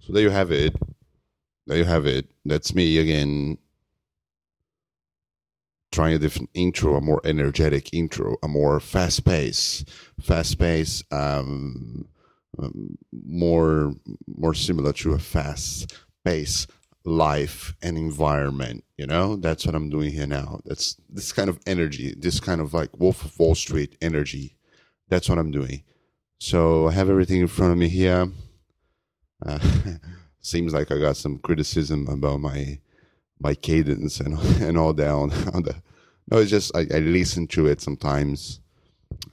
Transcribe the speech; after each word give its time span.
So 0.00 0.12
there 0.12 0.22
you 0.22 0.30
have 0.30 0.52
it. 0.52 0.76
There 1.66 1.78
you 1.78 1.84
have 1.84 2.06
it. 2.06 2.26
That's 2.44 2.74
me 2.74 2.98
again. 2.98 3.58
Trying 5.92 6.14
a 6.14 6.18
different 6.18 6.50
intro, 6.54 6.96
a 6.96 7.00
more 7.00 7.20
energetic 7.24 7.92
intro, 7.92 8.36
a 8.42 8.48
more 8.48 8.80
fast 8.80 9.24
pace, 9.24 9.84
fast 10.20 10.58
pace, 10.58 11.02
um, 11.10 12.06
um, 12.58 12.98
more 13.12 13.94
more 14.26 14.54
similar 14.54 14.92
to 14.94 15.12
a 15.12 15.18
fast 15.18 15.94
pace 16.24 16.66
life 17.04 17.74
and 17.82 17.96
environment. 17.96 18.84
You 18.98 19.06
know, 19.06 19.36
that's 19.36 19.64
what 19.64 19.74
I'm 19.74 19.88
doing 19.88 20.12
here 20.12 20.26
now. 20.26 20.60
That's 20.64 20.96
this 21.08 21.32
kind 21.32 21.48
of 21.48 21.58
energy, 21.66 22.14
this 22.18 22.40
kind 22.40 22.60
of 22.60 22.74
like 22.74 22.98
Wolf 22.98 23.24
of 23.24 23.38
Wall 23.38 23.54
Street 23.54 23.96
energy. 24.00 24.56
That's 25.08 25.28
what 25.28 25.38
I'm 25.38 25.52
doing. 25.52 25.82
So 26.38 26.88
I 26.88 26.92
have 26.92 27.08
everything 27.08 27.40
in 27.40 27.46
front 27.46 27.72
of 27.72 27.78
me 27.78 27.88
here. 27.88 28.28
Uh, 29.44 29.58
seems 30.40 30.72
like 30.72 30.90
I 30.90 30.98
got 30.98 31.16
some 31.16 31.38
criticism 31.38 32.06
about 32.08 32.40
my 32.40 32.78
my 33.38 33.54
cadence 33.54 34.20
and 34.20 34.38
and 34.60 34.78
all 34.78 34.92
down 34.92 35.32
on 35.52 35.62
the. 35.62 35.82
No, 36.30 36.38
it's 36.38 36.50
just 36.50 36.74
I, 36.76 36.86
I 36.92 36.98
listen 36.98 37.46
to 37.48 37.66
it 37.66 37.80
sometimes. 37.80 38.60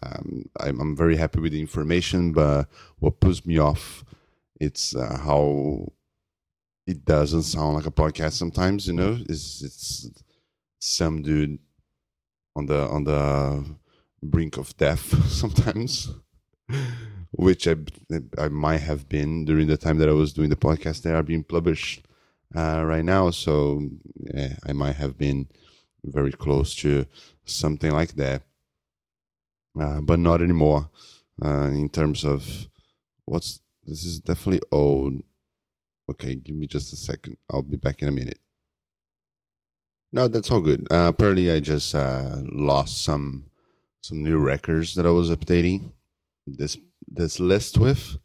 Um, 0.03 0.49
I'm, 0.59 0.79
I'm 0.79 0.95
very 0.95 1.15
happy 1.15 1.39
with 1.39 1.53
the 1.53 1.59
information, 1.59 2.31
but 2.33 2.67
what 2.99 3.19
puts 3.19 3.45
me 3.45 3.57
off 3.57 4.03
it's 4.59 4.95
uh, 4.95 5.17
how 5.17 5.91
it 6.87 7.05
doesn't 7.05 7.43
sound 7.43 7.75
like 7.75 7.85
a 7.85 7.91
podcast 7.91 8.33
sometimes. 8.33 8.87
You 8.87 8.93
know, 8.93 9.17
it's 9.29 9.61
it's 9.63 10.09
some 10.79 11.21
dude 11.21 11.59
on 12.55 12.65
the 12.67 12.87
on 12.87 13.03
the 13.03 13.75
brink 14.21 14.57
of 14.57 14.75
death 14.77 15.27
sometimes 15.29 16.09
which 17.33 17.67
I, 17.67 17.75
I 18.37 18.47
might 18.47 18.81
have 18.81 19.09
been 19.09 19.45
during 19.45 19.67
the 19.67 19.77
time 19.77 19.97
that 19.97 20.09
I 20.09 20.13
was 20.13 20.33
doing 20.33 20.49
the 20.49 20.55
podcast. 20.55 21.01
They 21.01 21.11
are 21.11 21.23
being 21.23 21.43
published 21.43 22.05
uh, 22.55 22.83
right 22.85 23.03
now, 23.03 23.31
so 23.31 23.89
yeah, 24.15 24.55
I 24.65 24.73
might 24.73 24.95
have 24.95 25.17
been 25.17 25.47
very 26.03 26.31
close 26.31 26.75
to 26.75 27.05
something 27.45 27.91
like 27.91 28.15
that, 28.15 28.43
uh, 29.79 30.01
but 30.01 30.19
not 30.19 30.41
anymore. 30.41 30.89
Uh, 31.43 31.71
in 31.73 31.89
terms 31.89 32.23
of 32.23 32.67
what's 33.25 33.59
this 33.85 34.05
is 34.05 34.19
definitely 34.19 34.61
old. 34.71 35.21
Okay, 36.09 36.35
give 36.35 36.55
me 36.55 36.67
just 36.67 36.93
a 36.93 36.95
second. 36.95 37.37
I'll 37.49 37.63
be 37.63 37.77
back 37.77 38.01
in 38.01 38.07
a 38.07 38.11
minute. 38.11 38.39
No, 40.11 40.27
that's 40.27 40.51
all 40.51 40.61
good. 40.61 40.85
Uh, 40.91 41.07
apparently, 41.09 41.51
I 41.51 41.59
just 41.59 41.95
uh, 41.95 42.37
lost 42.43 43.03
some 43.03 43.45
some 44.01 44.21
new 44.21 44.37
records 44.37 44.93
that 44.93 45.07
I 45.07 45.09
was 45.09 45.31
updating 45.31 45.91
this 46.45 46.77
this 47.07 47.39
list 47.39 47.77
with 47.77 48.17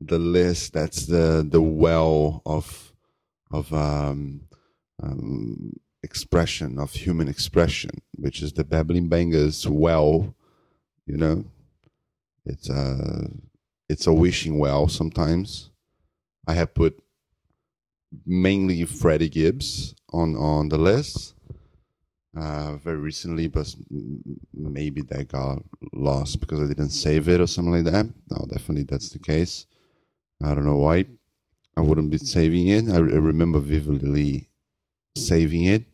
the 0.00 0.18
list 0.18 0.72
that's 0.72 1.06
the 1.06 1.46
the 1.48 1.62
well 1.62 2.42
of 2.44 2.92
of 3.50 3.72
um, 3.72 4.42
um, 5.02 5.72
expression 6.02 6.78
of 6.78 6.92
human 6.92 7.28
expression 7.28 7.90
which 8.16 8.42
is 8.42 8.52
the 8.52 8.64
babbling 8.64 9.08
bangers 9.08 9.68
well 9.68 10.34
you 11.06 11.16
know? 11.16 11.44
It's 12.44 12.68
a 12.68 13.30
it's 13.88 14.06
a 14.06 14.12
wishing 14.12 14.58
well 14.58 14.88
sometimes. 14.88 15.70
I 16.46 16.54
have 16.54 16.74
put 16.74 17.00
mainly 18.26 18.84
freddie 18.84 19.28
gibbs 19.28 19.94
on 20.12 20.36
on 20.36 20.68
the 20.68 20.78
list 20.78 21.34
uh, 22.36 22.76
very 22.76 22.96
recently, 22.96 23.48
but 23.48 23.74
maybe 24.54 25.02
that 25.02 25.28
got 25.28 25.62
lost 25.92 26.40
because 26.40 26.60
I 26.60 26.66
didn't 26.66 26.90
save 26.90 27.28
it 27.28 27.40
or 27.40 27.46
something 27.46 27.74
like 27.74 27.92
that. 27.92 28.06
No, 28.30 28.46
definitely 28.50 28.84
that's 28.84 29.10
the 29.10 29.18
case. 29.18 29.66
I 30.42 30.54
don't 30.54 30.64
know 30.64 30.78
why 30.78 31.06
I 31.76 31.80
wouldn't 31.80 32.10
be 32.10 32.18
saving 32.18 32.68
it. 32.68 32.88
I, 32.88 32.96
I 32.96 32.98
remember 32.98 33.58
vividly 33.58 34.48
saving 35.16 35.64
it, 35.64 35.84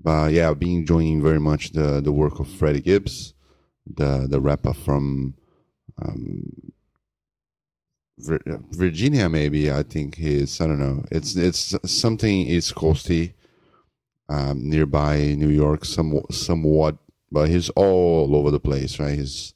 but 0.00 0.32
yeah, 0.32 0.50
I've 0.50 0.58
been 0.58 0.78
enjoying 0.78 1.22
very 1.22 1.40
much 1.40 1.72
the 1.72 2.00
the 2.00 2.12
work 2.12 2.40
of 2.40 2.48
Freddie 2.48 2.80
Gibbs, 2.80 3.34
the 3.86 4.26
the 4.28 4.40
rapper 4.40 4.72
from 4.72 5.34
um, 6.02 6.72
Virginia. 8.18 9.28
Maybe 9.28 9.70
I 9.70 9.82
think 9.82 10.16
he's. 10.16 10.60
I 10.60 10.66
don't 10.66 10.78
know. 10.78 11.04
It's 11.10 11.36
it's 11.36 11.76
something 11.84 12.46
East 12.46 12.74
Coasty 12.74 13.34
um, 14.28 14.68
nearby 14.68 15.34
New 15.36 15.48
York, 15.48 15.84
somewhat, 15.84 16.32
somewhat, 16.34 16.96
but 17.30 17.48
he's 17.48 17.68
all 17.70 18.34
over 18.34 18.50
the 18.50 18.60
place, 18.60 18.98
right? 18.98 19.18
He's 19.18 19.54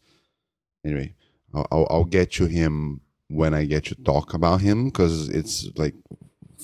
anyway. 0.84 1.14
I'll, 1.52 1.86
I'll, 1.90 2.04
get 2.04 2.30
to 2.32 2.46
him 2.46 3.00
when 3.26 3.54
I 3.54 3.64
get 3.64 3.84
to 3.86 3.96
talk 3.96 4.34
about 4.34 4.60
him 4.60 4.84
because 4.84 5.28
it's 5.28 5.68
like 5.74 5.94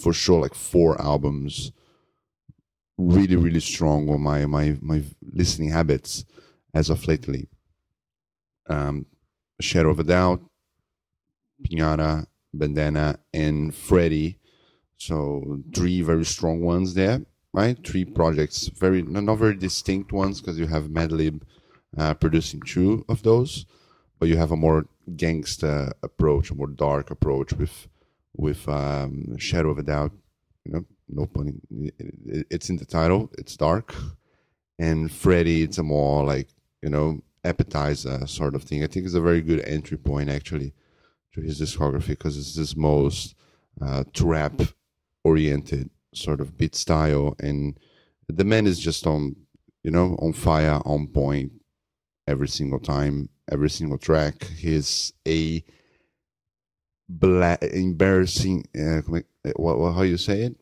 for 0.00 0.12
sure 0.12 0.40
like 0.40 0.54
four 0.54 1.00
albums, 1.02 1.72
really 2.96 3.34
really 3.34 3.60
strong 3.60 4.08
on 4.08 4.20
my 4.20 4.46
my 4.46 4.76
my 4.80 5.02
listening 5.32 5.70
habits 5.70 6.24
as 6.72 6.88
of 6.88 7.08
lately. 7.08 7.48
Um, 8.68 9.06
Shadow 9.60 9.90
of 9.90 9.98
a 9.98 10.04
Doubt, 10.04 10.40
Pinata, 11.64 12.26
Bandana, 12.54 13.18
and 13.34 13.74
Freddie. 13.74 14.38
So 14.98 15.62
three 15.74 16.00
very 16.00 16.24
strong 16.24 16.60
ones 16.60 16.94
there 16.94 17.22
right? 17.56 17.78
Three 17.84 18.04
projects, 18.04 18.68
very 18.68 19.02
not 19.02 19.38
very 19.38 19.56
distinct 19.56 20.12
ones 20.12 20.40
because 20.40 20.58
you 20.58 20.66
have 20.66 20.84
Madlib 20.84 21.40
uh, 21.96 22.12
producing 22.14 22.60
two 22.60 23.04
of 23.08 23.22
those, 23.22 23.64
but 24.18 24.28
you 24.28 24.36
have 24.36 24.52
a 24.52 24.56
more 24.56 24.84
gangsta 25.12 25.92
approach, 26.02 26.50
a 26.50 26.54
more 26.54 26.68
dark 26.68 27.10
approach 27.10 27.54
with 27.54 27.88
with 28.36 28.68
um, 28.68 29.38
Shadow 29.38 29.70
of 29.70 29.78
a 29.78 29.82
Doubt. 29.82 30.12
You 30.64 30.72
know, 30.72 30.84
no 31.08 31.26
pun. 31.26 31.62
It's 32.50 32.68
in 32.68 32.76
the 32.76 32.84
title. 32.84 33.30
It's 33.38 33.56
dark, 33.56 33.94
and 34.78 35.10
Freddie, 35.10 35.62
it's 35.62 35.78
a 35.78 35.82
more 35.82 36.24
like 36.24 36.48
you 36.82 36.90
know 36.90 37.22
appetizer 37.42 38.26
sort 38.26 38.54
of 38.54 38.64
thing. 38.64 38.84
I 38.84 38.86
think 38.86 39.06
it's 39.06 39.14
a 39.14 39.28
very 39.30 39.40
good 39.40 39.60
entry 39.60 39.96
point 39.96 40.28
actually 40.28 40.74
to 41.32 41.40
his 41.40 41.58
discography 41.58 42.08
because 42.08 42.36
it's 42.36 42.56
his 42.56 42.76
most 42.76 43.34
uh, 43.80 44.04
trap 44.12 44.60
oriented 45.24 45.88
sort 46.16 46.40
of 46.40 46.56
beat 46.56 46.74
style, 46.74 47.36
and 47.40 47.78
the 48.28 48.44
man 48.44 48.66
is 48.66 48.78
just 48.78 49.06
on, 49.06 49.36
you 49.82 49.90
know, 49.90 50.16
on 50.20 50.32
fire, 50.32 50.80
on 50.84 51.06
point 51.08 51.52
every 52.26 52.48
single 52.48 52.80
time, 52.80 53.28
every 53.50 53.70
single 53.70 53.98
track. 53.98 54.44
He's 54.44 55.12
a 55.26 55.64
black, 57.08 57.62
embarrassing. 57.62 58.66
Uh, 58.78 59.02
what, 59.56 59.78
what, 59.78 59.92
how 59.92 60.02
you 60.02 60.16
say 60.16 60.42
it? 60.42 60.56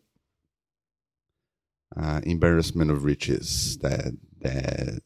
Uh, 1.96 2.20
embarrassment 2.24 2.90
of 2.90 3.04
riches. 3.04 3.78
That 3.78 4.16
that 4.40 5.00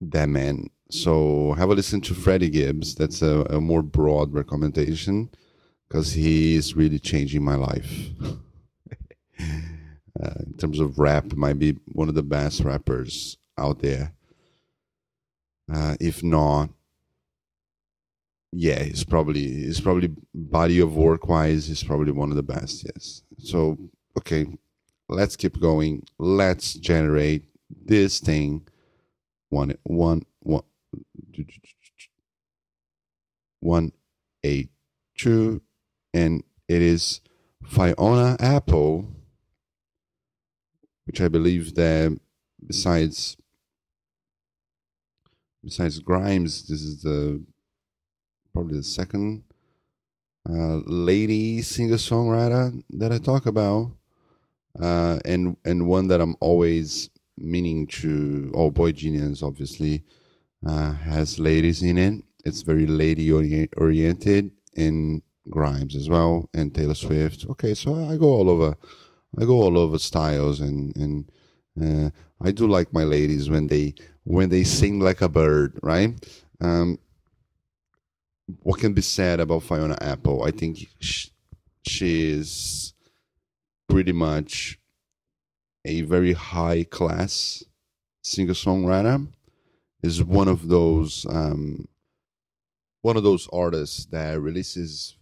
that 0.00 0.28
man. 0.28 0.68
So 0.90 1.52
have 1.52 1.70
a 1.70 1.74
listen 1.74 2.00
to 2.02 2.14
Freddie 2.14 2.50
Gibbs. 2.50 2.94
That's 2.94 3.22
a, 3.22 3.42
a 3.50 3.60
more 3.60 3.82
broad 3.82 4.32
recommendation 4.32 5.30
because 5.88 6.12
he 6.12 6.54
is 6.54 6.74
really 6.74 6.98
changing 6.98 7.44
my 7.44 7.54
life. 7.54 8.10
uh, 10.22 10.40
in 10.46 10.54
terms 10.54 10.80
of 10.80 10.98
rap, 10.98 11.32
might 11.34 11.58
be 11.58 11.76
one 11.92 12.08
of 12.08 12.14
the 12.14 12.22
best 12.22 12.60
rappers 12.62 13.36
out 13.56 13.80
there. 13.80 14.12
Uh, 15.72 15.96
if 16.00 16.22
not, 16.22 16.70
yeah, 18.52 18.82
he's 18.82 19.04
probably 19.04 19.42
he's 19.42 19.80
probably 19.80 20.10
body 20.34 20.80
of 20.80 20.96
work 20.96 21.28
wise, 21.28 21.66
he's 21.66 21.82
probably 21.82 22.12
one 22.12 22.30
of 22.30 22.36
the 22.36 22.42
best. 22.42 22.84
Yes. 22.84 23.22
So 23.38 23.78
okay, 24.16 24.46
let's 25.08 25.36
keep 25.36 25.60
going. 25.60 26.04
Let's 26.18 26.74
generate 26.74 27.44
this 27.84 28.20
thing. 28.20 28.66
One 29.50 29.76
one 29.82 30.24
one 30.40 30.62
one 33.60 33.92
eight 34.42 34.70
two, 35.16 35.62
and 36.14 36.42
it 36.68 36.80
is 36.80 37.20
Fiona 37.62 38.36
Apple 38.40 39.17
which 41.08 41.22
I 41.22 41.28
believe 41.28 41.74
that 41.74 42.20
besides 42.64 43.38
besides 45.64 45.98
Grimes, 46.00 46.68
this 46.68 46.82
is 46.82 47.02
the 47.02 47.42
probably 48.52 48.76
the 48.76 48.84
second 48.84 49.42
uh, 50.48 50.80
lady 50.84 51.62
singer 51.62 51.96
songwriter 51.96 52.82
that 52.90 53.10
I 53.10 53.16
talk 53.16 53.46
about, 53.46 53.92
uh, 54.78 55.18
and 55.24 55.56
and 55.64 55.88
one 55.88 56.08
that 56.08 56.20
I'm 56.20 56.36
always 56.40 57.08
meaning 57.38 57.86
to. 57.86 58.52
Oh, 58.54 58.70
Boy 58.70 58.92
Genius 58.92 59.42
obviously 59.42 60.04
uh, 60.66 60.92
has 60.92 61.38
ladies 61.38 61.82
in 61.82 61.96
it. 61.96 62.22
It's 62.44 62.60
very 62.60 62.86
lady 62.86 63.32
oriented, 63.32 64.50
in 64.74 65.22
Grimes 65.48 65.96
as 65.96 66.10
well, 66.10 66.50
and 66.52 66.74
Taylor 66.74 66.94
Swift. 66.94 67.46
Okay, 67.48 67.72
so 67.72 67.94
I 67.94 68.18
go 68.18 68.26
all 68.26 68.50
over 68.50 68.76
I 69.36 69.44
go 69.44 69.60
all 69.62 69.76
over 69.76 69.98
styles 69.98 70.60
and 70.60 70.96
and 70.96 71.30
uh, 71.80 72.10
I 72.40 72.52
do 72.52 72.66
like 72.66 72.92
my 72.92 73.04
ladies 73.04 73.50
when 73.50 73.66
they 73.66 73.94
when 74.24 74.48
they 74.48 74.64
sing 74.64 75.00
like 75.00 75.20
a 75.20 75.28
bird, 75.28 75.78
right? 75.82 76.14
Um, 76.60 76.98
what 78.62 78.80
can 78.80 78.94
be 78.94 79.02
said 79.02 79.40
about 79.40 79.62
Fiona 79.62 79.96
Apple? 80.00 80.42
I 80.44 80.50
think 80.50 80.88
she, 81.00 81.30
she's 81.86 82.94
pretty 83.88 84.12
much 84.12 84.78
a 85.84 86.02
very 86.02 86.32
high 86.32 86.84
class 86.84 87.62
singer 88.22 88.54
songwriter. 88.54 89.28
Is 90.02 90.22
one 90.22 90.46
of 90.48 90.68
those 90.68 91.26
um, 91.28 91.88
one 93.02 93.16
of 93.16 93.24
those 93.24 93.48
artists 93.52 94.06
that 94.06 94.40
releases 94.40 95.16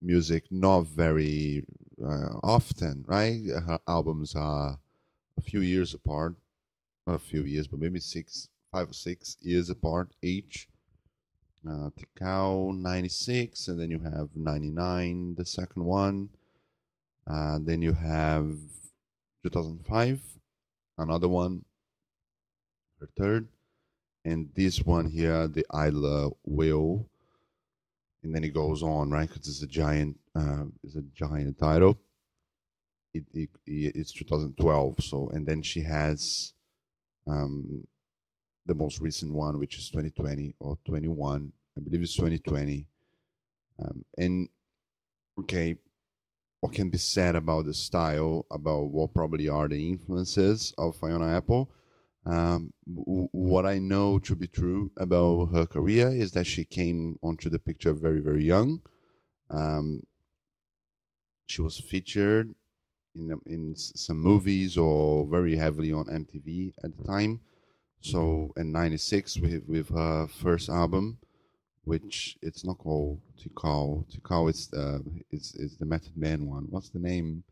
music 0.00 0.44
not 0.50 0.86
very 0.86 1.64
uh, 2.04 2.38
often, 2.42 3.04
right? 3.06 3.40
Her 3.46 3.78
albums 3.88 4.34
are 4.34 4.78
a 5.38 5.40
few 5.40 5.60
years 5.60 5.94
apart, 5.94 6.34
not 7.06 7.16
a 7.16 7.18
few 7.18 7.42
years, 7.42 7.66
but 7.66 7.80
maybe 7.80 8.00
six, 8.00 8.48
five 8.72 8.90
or 8.90 8.92
six 8.92 9.36
years 9.40 9.70
apart 9.70 10.10
each. 10.22 10.68
Uh, 11.66 11.88
Tikal 11.98 12.76
96, 12.76 13.68
and 13.68 13.80
then 13.80 13.90
you 13.90 13.98
have 14.00 14.28
99, 14.34 15.34
the 15.36 15.46
second 15.46 15.84
one. 15.84 16.28
Uh, 17.26 17.58
then 17.62 17.80
you 17.80 17.94
have 17.94 18.50
2005, 19.42 20.20
another 20.98 21.28
one, 21.28 21.64
her 23.00 23.08
third. 23.16 23.48
And 24.26 24.50
this 24.54 24.84
one 24.84 25.10
here, 25.10 25.48
the 25.48 25.64
Idler 25.70 26.30
Wheel. 26.44 27.06
And 28.24 28.34
then 28.34 28.42
he 28.42 28.48
goes 28.48 28.82
on, 28.82 29.10
right? 29.10 29.28
Because 29.28 29.46
it's 29.46 29.62
a 29.62 29.66
giant, 29.66 30.18
uh, 30.34 30.64
it's 30.82 30.96
a 30.96 31.02
giant 31.14 31.58
title. 31.58 31.98
It, 33.12 33.24
it, 33.34 33.50
it's 33.66 34.12
2012. 34.12 35.04
So, 35.04 35.28
and 35.28 35.46
then 35.46 35.62
she 35.62 35.82
has 35.82 36.54
um, 37.26 37.86
the 38.66 38.74
most 38.74 39.00
recent 39.00 39.32
one, 39.32 39.58
which 39.58 39.78
is 39.78 39.90
2020 39.90 40.54
or 40.58 40.78
21. 40.86 41.52
I 41.76 41.80
believe 41.80 42.02
it's 42.02 42.16
2020. 42.16 42.86
Um, 43.78 44.04
and 44.16 44.48
okay, 45.40 45.76
what 46.60 46.72
can 46.72 46.88
be 46.88 46.98
said 46.98 47.36
about 47.36 47.66
the 47.66 47.74
style, 47.74 48.46
about 48.50 48.84
what 48.84 49.12
probably 49.12 49.50
are 49.50 49.68
the 49.68 49.88
influences 49.88 50.72
of 50.78 50.96
Fiona 50.96 51.36
Apple? 51.36 51.70
Um, 52.26 52.72
w- 52.88 53.28
what 53.32 53.66
I 53.66 53.78
know 53.78 54.18
to 54.20 54.34
be 54.34 54.46
true 54.46 54.90
about 54.96 55.46
her 55.52 55.66
career 55.66 56.08
is 56.08 56.32
that 56.32 56.46
she 56.46 56.64
came 56.64 57.18
onto 57.22 57.50
the 57.50 57.58
picture 57.58 57.92
very, 57.92 58.20
very 58.20 58.44
young. 58.44 58.80
Um, 59.50 60.02
she 61.46 61.60
was 61.62 61.78
featured 61.78 62.54
in 63.14 63.38
in 63.46 63.76
some 63.76 64.18
movies 64.18 64.76
or 64.76 65.26
very 65.26 65.56
heavily 65.56 65.92
on 65.92 66.06
MTV 66.06 66.74
at 66.82 66.96
the 66.96 67.04
time. 67.04 67.40
So 68.00 68.52
in 68.56 68.72
'96, 68.72 69.38
with 69.38 69.64
with 69.68 69.88
her 69.90 70.26
first 70.26 70.68
album, 70.68 71.18
which 71.84 72.38
it's 72.42 72.64
not 72.64 72.78
called 72.78 73.20
Tikal. 73.38 74.06
Tikal 74.12 74.50
it's 74.50 74.72
uh 74.72 75.00
it's 75.30 75.54
it's 75.54 75.76
the 75.76 75.86
Method 75.86 76.16
Man 76.16 76.46
one. 76.46 76.66
What's 76.70 76.90
the 76.90 76.98
name? 76.98 77.44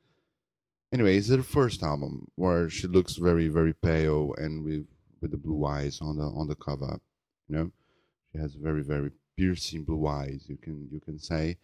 Anyway, 0.92 1.16
it's 1.16 1.30
her 1.30 1.42
first 1.42 1.82
album 1.82 2.28
where 2.34 2.68
she 2.68 2.86
looks 2.86 3.16
very 3.16 3.48
very 3.48 3.72
pale 3.72 4.34
and 4.36 4.62
with 4.62 4.86
with 5.20 5.30
the 5.30 5.38
blue 5.38 5.64
eyes 5.64 6.00
on 6.02 6.18
the 6.18 6.24
on 6.24 6.48
the 6.48 6.54
cover. 6.54 7.00
You 7.48 7.56
know, 7.56 7.72
she 8.30 8.38
has 8.38 8.54
very 8.54 8.82
very 8.82 9.10
piercing 9.36 9.84
blue 9.84 10.06
eyes. 10.06 10.44
You 10.48 10.56
can 10.56 10.88
you 10.92 11.00
can 11.00 11.18
say, 11.18 11.56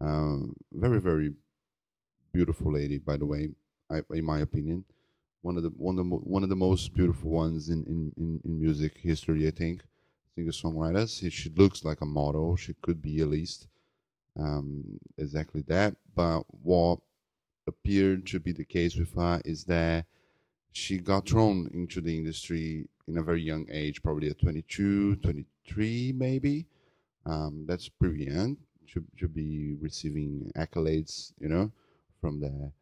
um, 0.00 0.56
very 0.72 1.00
very 1.00 1.34
beautiful 2.32 2.72
lady. 2.72 2.98
By 2.98 3.18
the 3.18 3.26
way, 3.26 3.50
I, 3.90 4.00
in 4.10 4.24
my 4.24 4.40
opinion, 4.40 4.84
one 5.42 5.58
of 5.58 5.62
the 5.62 5.70
one 5.70 5.98
of 5.98 6.08
the 6.08 6.16
one 6.16 6.42
of 6.42 6.48
the 6.48 6.56
most 6.56 6.94
beautiful 6.94 7.30
ones 7.30 7.68
in 7.68 7.84
in 7.84 8.12
in, 8.16 8.40
in 8.44 8.60
music 8.60 8.96
history. 8.96 9.46
I 9.46 9.50
think 9.50 9.82
singer 10.34 10.50
songwriters. 10.50 11.30
She 11.30 11.50
looks 11.50 11.84
like 11.84 12.00
a 12.00 12.06
model. 12.06 12.56
She 12.56 12.74
could 12.82 13.02
be 13.02 13.20
at 13.20 13.28
least 13.28 13.68
um, 14.38 14.98
exactly 15.18 15.62
that. 15.68 15.96
But 16.14 16.44
what 16.62 17.00
appeared 17.66 18.26
to 18.26 18.40
be 18.40 18.52
the 18.52 18.64
case 18.64 18.96
with 18.96 19.14
her 19.14 19.40
is 19.44 19.64
that 19.64 20.06
she 20.72 20.98
got 20.98 21.28
thrown 21.28 21.70
into 21.74 22.00
the 22.00 22.16
industry 22.16 22.88
in 23.06 23.18
a 23.18 23.22
very 23.22 23.42
young 23.42 23.66
age, 23.70 24.02
probably 24.02 24.30
at 24.30 24.40
22, 24.40 25.16
23, 25.16 26.12
maybe. 26.16 26.66
Um, 27.26 27.64
that's 27.68 27.88
pretty 27.88 28.24
young 28.24 28.56
to, 28.92 29.04
to 29.18 29.28
be 29.28 29.76
receiving 29.80 30.50
accolades, 30.56 31.32
you 31.38 31.48
know, 31.48 31.70
from 32.20 32.40
the 32.40 32.72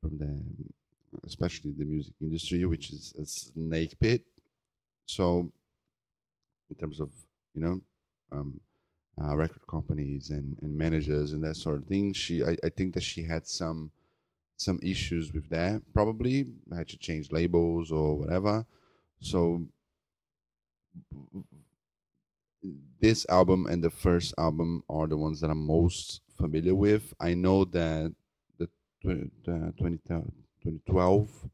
from 0.00 0.18
the 0.18 0.40
especially 1.26 1.72
the 1.72 1.84
music 1.84 2.14
industry, 2.20 2.64
which 2.64 2.90
is 2.90 3.14
a 3.18 3.24
snake 3.24 3.98
pit. 3.98 4.22
So 5.06 5.50
in 6.70 6.76
terms 6.76 7.00
of 7.00 7.10
you 7.54 7.62
know 7.62 7.80
um, 8.30 8.60
uh, 9.20 9.36
record 9.36 9.66
companies 9.68 10.30
and, 10.30 10.56
and 10.62 10.76
managers 10.76 11.32
and 11.32 11.42
that 11.42 11.56
sort 11.56 11.76
of 11.76 11.84
thing. 11.86 12.12
She, 12.12 12.44
I, 12.44 12.56
I 12.64 12.68
think 12.68 12.94
that 12.94 13.02
she 13.02 13.22
had 13.22 13.46
some 13.46 13.90
some 14.58 14.78
issues 14.82 15.32
with 15.32 15.48
that. 15.50 15.82
Probably 15.94 16.46
I 16.72 16.76
had 16.76 16.88
to 16.88 16.98
change 16.98 17.32
labels 17.32 17.90
or 17.90 18.18
whatever. 18.18 18.66
So 19.20 19.66
this 23.00 23.24
album 23.28 23.66
and 23.66 23.82
the 23.82 23.90
first 23.90 24.34
album 24.38 24.82
are 24.88 25.06
the 25.06 25.16
ones 25.16 25.40
that 25.40 25.50
I'm 25.50 25.64
most 25.64 26.20
familiar 26.36 26.74
with. 26.74 27.14
I 27.20 27.34
know 27.34 27.64
that 27.66 28.14
the, 28.58 28.68
the 29.02 29.72
2012, 29.78 31.50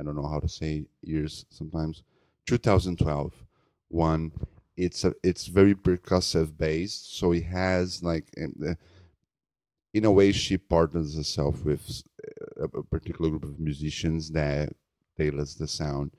I 0.00 0.04
don't 0.04 0.16
know 0.16 0.28
how 0.28 0.40
to 0.40 0.48
say 0.48 0.86
years 1.02 1.46
sometimes, 1.50 2.02
2012 2.46 3.44
one 3.88 4.32
it's 4.76 5.04
a 5.04 5.14
it's 5.22 5.46
very 5.46 5.74
percussive 5.74 6.56
based 6.58 7.16
so 7.16 7.30
it 7.32 7.44
has 7.44 8.02
like 8.02 8.28
in, 8.36 8.76
in 9.94 10.04
a 10.04 10.12
way 10.12 10.32
she 10.32 10.58
partners 10.58 11.16
herself 11.16 11.64
with 11.64 12.02
a, 12.58 12.64
a, 12.64 12.82
particular 12.82 13.30
group 13.30 13.44
of 13.44 13.58
musicians 13.58 14.30
that 14.30 14.68
tailors 15.16 15.54
the 15.54 15.66
sound 15.66 16.10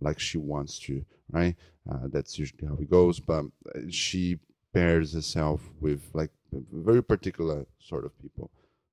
like 0.00 0.18
she 0.18 0.38
wants 0.38 0.78
to 0.78 1.04
right 1.30 1.56
uh, 1.90 2.06
that's 2.10 2.38
usually 2.38 2.66
how 2.66 2.74
it 2.74 2.90
goes 2.90 3.20
but 3.20 3.44
uh, 3.74 3.80
she 3.90 4.38
pairs 4.72 5.12
herself 5.12 5.60
with 5.80 6.02
like 6.14 6.30
very 6.72 7.02
particular 7.02 7.66
sort 7.78 8.04
of 8.04 8.16
people 8.22 8.50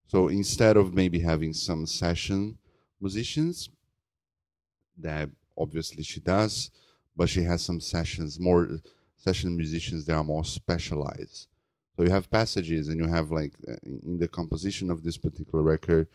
so 0.08 0.28
instead 0.28 0.76
of 0.76 0.94
maybe 0.94 1.20
having 1.20 1.54
some 1.54 1.86
session 1.86 2.58
musicians 3.00 3.70
that 4.98 5.30
obviously 5.58 6.04
she 6.04 6.20
does 6.20 6.72
but 7.16 7.30
she 7.30 7.44
has 7.44 7.62
some 7.62 7.80
sessions, 7.80 8.40
more 8.40 8.64
uh, 8.64 8.78
session 9.18 9.56
musicians 9.56 10.06
that 10.06 10.16
are 10.16 10.24
more 10.24 10.46
specialized. 10.46 11.48
So 12.02 12.06
you 12.06 12.14
have 12.14 12.32
passages, 12.32 12.88
and 12.88 13.00
you 13.00 13.08
have 13.08 13.30
like 13.30 13.54
uh, 13.70 13.76
in 13.84 14.18
the 14.18 14.28
composition 14.28 14.90
of 14.90 15.04
this 15.04 15.18
particular 15.18 15.64
record, 15.64 16.08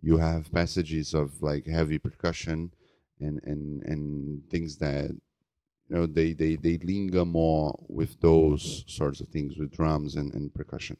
you 0.00 0.16
have 0.16 0.50
passages 0.50 1.12
of 1.12 1.42
like 1.42 1.66
heavy 1.66 1.98
percussion 1.98 2.72
and 3.20 3.42
and 3.44 3.82
and 3.82 4.48
things 4.48 4.78
that 4.78 5.10
you 5.10 5.94
know 5.94 6.06
they 6.06 6.32
they 6.32 6.56
they 6.56 6.78
linger 6.78 7.26
more 7.26 7.78
with 7.86 8.18
those 8.22 8.82
sorts 8.86 9.20
of 9.20 9.28
things 9.28 9.58
with 9.58 9.76
drums 9.76 10.16
and, 10.16 10.32
and 10.32 10.54
percussion. 10.54 10.96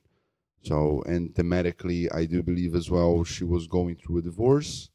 So 0.65 1.03
and 1.07 1.35
thematically 1.35 2.15
i 2.15 2.27
do 2.27 2.43
believe 2.43 2.75
as 2.75 2.91
well 2.91 3.25
she 3.25 3.45
was 3.45 3.67
going 3.67 3.97
through 3.97 4.19
a 4.19 4.23
divorce 4.31 4.91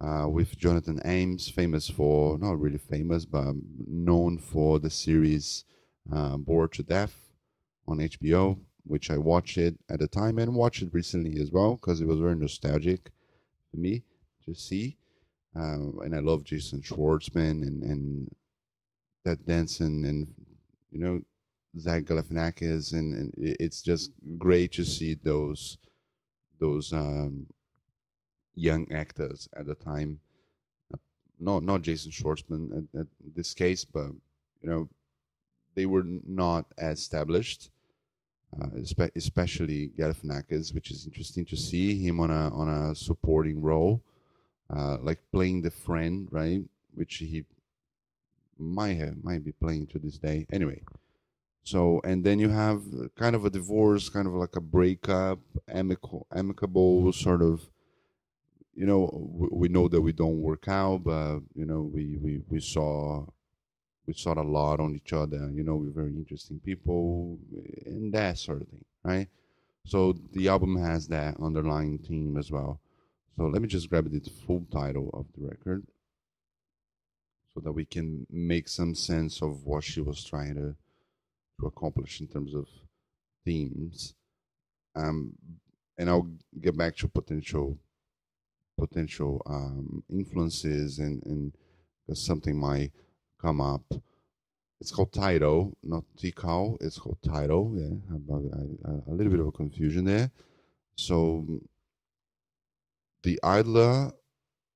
uh, 0.00 0.26
with 0.28 0.58
Jonathan 0.58 1.00
Ames, 1.04 1.48
famous 1.48 1.88
for, 1.88 2.36
not 2.38 2.60
really 2.60 2.78
famous, 2.78 3.24
but 3.24 3.54
known 3.86 4.38
for 4.38 4.80
the 4.80 4.90
series 4.90 5.64
uh, 6.12 6.36
Bored 6.36 6.72
to 6.72 6.82
Death 6.82 7.25
on 7.88 7.98
HBO, 7.98 8.58
which 8.84 9.10
I 9.10 9.18
watched 9.18 9.58
it 9.58 9.76
at 9.88 10.00
the 10.00 10.08
time 10.08 10.38
and 10.38 10.54
watched 10.54 10.82
it 10.82 10.92
recently 10.92 11.40
as 11.40 11.50
well 11.50 11.74
because 11.74 12.00
it 12.00 12.06
was 12.06 12.20
very 12.20 12.36
nostalgic 12.36 13.10
for 13.70 13.76
me 13.78 14.02
to 14.44 14.54
see. 14.54 14.96
Uh, 15.54 16.00
and 16.02 16.14
I 16.14 16.20
love 16.20 16.44
Jason 16.44 16.82
Schwartzman 16.82 17.62
and, 17.62 17.82
and 17.82 18.34
Ted 19.24 19.44
Danson 19.46 20.04
and, 20.04 20.34
you 20.90 21.00
know, 21.00 21.20
Zach 21.78 22.04
Galifianakis. 22.04 22.92
And, 22.92 23.14
and 23.14 23.32
it's 23.36 23.82
just 23.82 24.12
great 24.38 24.72
to 24.72 24.84
see 24.84 25.14
those 25.14 25.78
those 26.58 26.92
um, 26.92 27.46
young 28.54 28.90
actors 28.90 29.48
at 29.56 29.66
the 29.66 29.74
time. 29.74 30.20
No, 31.38 31.58
not 31.58 31.82
Jason 31.82 32.10
Schwartzman 32.10 32.86
at, 32.94 33.00
at 33.00 33.06
this 33.34 33.52
case, 33.52 33.84
but 33.84 34.06
you 34.62 34.70
know, 34.70 34.88
they 35.74 35.86
were 35.86 36.04
not 36.26 36.64
as 36.78 36.98
established, 36.98 37.70
uh, 38.60 38.68
especially 39.14 39.90
Galifianakis, 39.98 40.74
which 40.74 40.90
is 40.90 41.06
interesting 41.06 41.44
to 41.46 41.56
see 41.56 41.98
him 41.98 42.20
on 42.20 42.30
a 42.30 42.54
on 42.54 42.68
a 42.68 42.94
supporting 42.94 43.60
role, 43.60 44.02
uh, 44.74 44.98
like 45.02 45.18
playing 45.32 45.62
the 45.62 45.70
friend, 45.70 46.28
right? 46.30 46.62
Which 46.94 47.16
he 47.16 47.44
might 48.58 48.96
have 48.98 49.22
might 49.22 49.44
be 49.44 49.52
playing 49.52 49.88
to 49.88 49.98
this 49.98 50.18
day. 50.18 50.46
Anyway, 50.50 50.82
so 51.64 52.00
and 52.04 52.24
then 52.24 52.38
you 52.38 52.48
have 52.48 52.82
kind 53.16 53.36
of 53.36 53.44
a 53.44 53.50
divorce, 53.50 54.08
kind 54.08 54.26
of 54.26 54.34
like 54.34 54.56
a 54.56 54.60
breakup, 54.60 55.40
amicable, 55.68 56.26
amicable 56.34 57.12
sort 57.12 57.42
of 57.42 57.68
you 58.76 58.84
know, 58.84 59.08
we 59.50 59.68
know 59.68 59.88
that 59.88 60.02
we 60.02 60.12
don't 60.12 60.42
work 60.42 60.68
out, 60.68 61.02
but 61.02 61.40
you 61.54 61.64
know, 61.64 61.80
we 61.80 62.18
we 62.18 62.42
we 62.48 62.60
saw 62.60 63.24
we 64.06 64.14
saw 64.14 64.34
a 64.34 64.42
lot 64.42 64.80
on 64.80 64.94
each 64.94 65.12
other. 65.12 65.50
You 65.52 65.64
know, 65.64 65.76
we're 65.76 65.90
very 65.90 66.14
interesting 66.14 66.60
people 66.60 67.38
and 67.84 68.12
that 68.12 68.38
sort 68.38 68.62
of 68.62 68.68
thing, 68.68 68.84
right? 69.04 69.28
So 69.84 70.14
the 70.32 70.48
album 70.48 70.76
has 70.76 71.08
that 71.08 71.36
underlying 71.40 71.98
theme 71.98 72.36
as 72.36 72.50
well. 72.50 72.80
So 73.36 73.44
let 73.44 73.62
me 73.62 73.68
just 73.68 73.90
grab 73.90 74.10
the 74.10 74.20
full 74.46 74.66
title 74.72 75.10
of 75.12 75.26
the 75.36 75.46
record 75.46 75.86
so 77.52 77.60
that 77.60 77.72
we 77.72 77.84
can 77.84 78.26
make 78.30 78.68
some 78.68 78.94
sense 78.94 79.42
of 79.42 79.64
what 79.64 79.84
she 79.84 80.00
was 80.00 80.24
trying 80.24 80.54
to 80.54 80.76
to 81.60 81.66
accomplish 81.66 82.20
in 82.20 82.28
terms 82.28 82.54
of 82.54 82.66
themes. 83.46 84.14
Um, 84.94 85.32
and 85.96 86.10
I'll 86.10 86.28
get 86.60 86.76
back 86.76 86.96
to 86.96 87.08
potential 87.08 87.78
potential 88.78 89.40
um, 89.46 90.02
influences 90.10 90.98
and 90.98 91.22
and 91.24 91.52
something 92.16 92.58
might 92.58 92.92
come 93.40 93.60
up. 93.60 93.82
It's 94.80 94.90
called 94.90 95.12
Tidal, 95.12 95.76
not 95.82 96.04
Tikal. 96.18 96.76
It's 96.80 96.98
called 96.98 97.18
Tidal. 97.22 97.72
Yeah, 97.76 98.16
a, 99.08 99.12
little 99.12 99.30
bit 99.30 99.40
of 99.40 99.48
a 99.48 99.52
confusion 99.52 100.04
there. 100.04 100.30
So 100.96 101.46
the 103.22 103.40
idler 103.42 104.12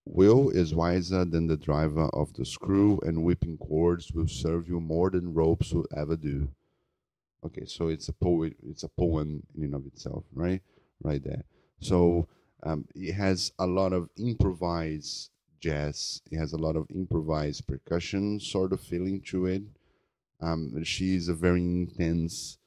wheel 0.06 0.48
is 0.50 0.74
wiser 0.74 1.24
than 1.24 1.46
the 1.46 1.56
driver 1.56 2.08
of 2.14 2.32
the 2.34 2.44
screw, 2.44 2.98
and 3.04 3.22
whipping 3.22 3.58
cords 3.58 4.12
will 4.12 4.26
serve 4.26 4.68
you 4.68 4.80
more 4.80 5.10
than 5.10 5.34
ropes 5.34 5.72
will 5.72 5.86
ever 5.96 6.16
do. 6.16 6.48
Okay, 7.44 7.64
so 7.66 7.88
it's 7.88 8.08
a 8.08 8.12
poet. 8.12 8.56
It's 8.66 8.82
a 8.82 8.88
poem 8.88 9.42
in 9.56 9.64
and 9.64 9.74
of 9.74 9.86
itself, 9.86 10.24
right? 10.34 10.62
Right 11.02 11.22
there. 11.22 11.44
So 11.80 12.28
um, 12.62 12.86
it 12.94 13.12
has 13.12 13.52
a 13.58 13.66
lot 13.66 13.92
of 13.92 14.08
improvised 14.18 15.30
jazz. 15.60 16.22
It 16.30 16.38
has 16.38 16.52
a 16.52 16.58
lot 16.58 16.76
of 16.76 16.86
improvised 16.90 17.66
percussion 17.66 18.40
sort 18.40 18.72
of 18.72 18.80
feeling 18.80 19.20
to 19.28 19.46
it. 19.46 19.62
Um, 20.40 20.72
is 20.76 21.28
a 21.28 21.34
very 21.34 21.60
intense 21.60 22.58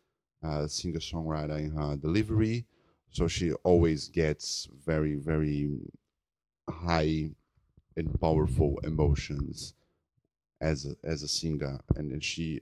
uh, 0.44 0.68
singer 0.68 1.00
songwriter 1.00 1.58
in 1.58 1.72
her 1.72 1.96
delivery, 1.96 2.66
so 3.10 3.28
she 3.28 3.52
always 3.64 4.10
gets 4.10 4.68
very 4.86 5.16
very 5.16 5.80
high 6.70 7.32
and 7.96 8.20
powerful 8.20 8.80
emotions 8.84 9.74
as 10.62 10.86
a, 10.86 10.96
as 11.04 11.24
a 11.24 11.28
singer, 11.28 11.80
and 11.96 12.12
then 12.12 12.20
she 12.20 12.62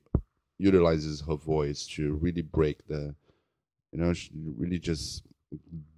utilizes 0.57 1.21
her 1.21 1.35
voice 1.35 1.85
to 1.87 2.13
really 2.15 2.41
break 2.41 2.85
the, 2.87 3.15
you 3.91 3.99
know, 3.99 4.13
she 4.13 4.31
really 4.57 4.79
just 4.79 5.23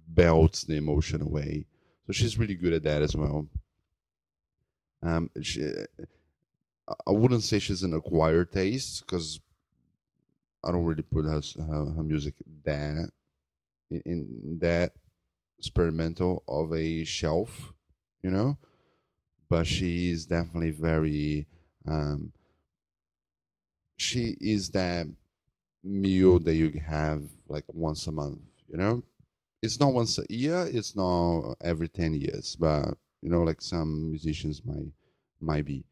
belts 0.08 0.64
the 0.64 0.76
emotion 0.76 1.22
away. 1.22 1.66
So 2.06 2.12
she's 2.12 2.38
really 2.38 2.54
good 2.54 2.72
at 2.72 2.82
that 2.84 3.02
as 3.02 3.14
well. 3.16 3.46
Um, 5.04 5.30
she, 5.42 5.70
I 6.88 7.10
wouldn't 7.10 7.42
say 7.42 7.58
she's 7.58 7.82
an 7.82 7.94
acquired 7.94 8.52
taste 8.52 9.04
because 9.04 9.40
I 10.62 10.72
don't 10.72 10.84
really 10.84 11.02
put 11.02 11.26
her, 11.26 11.42
her, 11.58 11.84
her 11.92 12.02
music 12.02 12.34
that 12.64 13.10
in, 13.90 14.58
that 14.60 14.92
experimental 15.58 16.42
of 16.48 16.72
a 16.72 17.04
shelf, 17.04 17.72
you 18.22 18.30
know. 18.30 18.56
But 19.48 19.66
she 19.66 20.10
is 20.10 20.26
definitely 20.26 20.70
very. 20.70 21.46
Um, 21.86 22.32
she 23.96 24.36
is 24.40 24.70
that 24.70 25.06
meal 25.82 26.38
that 26.40 26.54
you 26.54 26.80
have 26.86 27.22
like 27.46 27.64
once 27.68 28.06
a 28.06 28.12
month, 28.12 28.40
you 28.68 28.78
know. 28.78 29.02
It's 29.62 29.78
not 29.78 29.92
once 29.92 30.18
a 30.18 30.24
year. 30.28 30.66
It's 30.70 30.96
not 30.96 31.56
every 31.60 31.88
ten 31.88 32.14
years, 32.14 32.56
but 32.56 32.96
you 33.24 33.30
know, 33.30 33.42
like 33.42 33.62
some 33.62 34.10
musicians 34.10 34.60
might 34.66 34.92
might 35.40 35.64
be. 35.64 35.82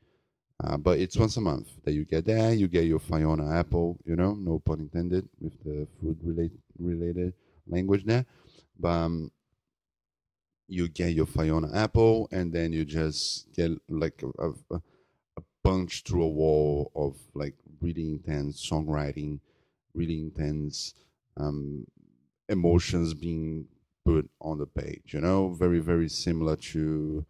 Uh, 0.62 0.76
but 0.76 0.98
it's 0.98 1.16
once 1.16 1.36
a 1.38 1.40
month 1.40 1.70
that 1.82 1.92
you 1.92 2.04
get 2.04 2.26
there. 2.26 2.52
You 2.52 2.68
get 2.68 2.84
your 2.84 3.00
Fiona 3.00 3.58
apple, 3.58 3.98
you 4.04 4.14
know, 4.14 4.34
no 4.34 4.58
pun 4.60 4.80
intended 4.80 5.28
with 5.40 5.58
the 5.64 5.88
food 5.98 6.18
related 6.22 6.58
related 6.78 7.32
language 7.66 8.04
there. 8.04 8.26
But 8.78 8.88
um, 8.88 9.32
you 10.68 10.88
get 10.88 11.14
your 11.14 11.26
Fiona 11.26 11.74
apple, 11.74 12.28
and 12.30 12.52
then 12.52 12.72
you 12.72 12.84
just 12.84 13.50
get 13.54 13.72
like 13.88 14.22
a, 14.38 14.48
a, 14.74 14.80
a 15.38 15.42
punch 15.64 16.02
through 16.02 16.24
a 16.24 16.28
wall 16.28 16.92
of 16.94 17.16
like 17.34 17.54
really 17.80 18.10
intense 18.10 18.68
songwriting, 18.68 19.40
really 19.94 20.20
intense 20.20 20.94
um, 21.38 21.86
emotions 22.50 23.14
being 23.14 23.66
put 24.04 24.28
on 24.40 24.58
the 24.58 24.66
page. 24.66 25.14
You 25.14 25.20
know, 25.20 25.54
very 25.54 25.80
very 25.80 26.08
similar 26.08 26.56
to, 26.56 27.24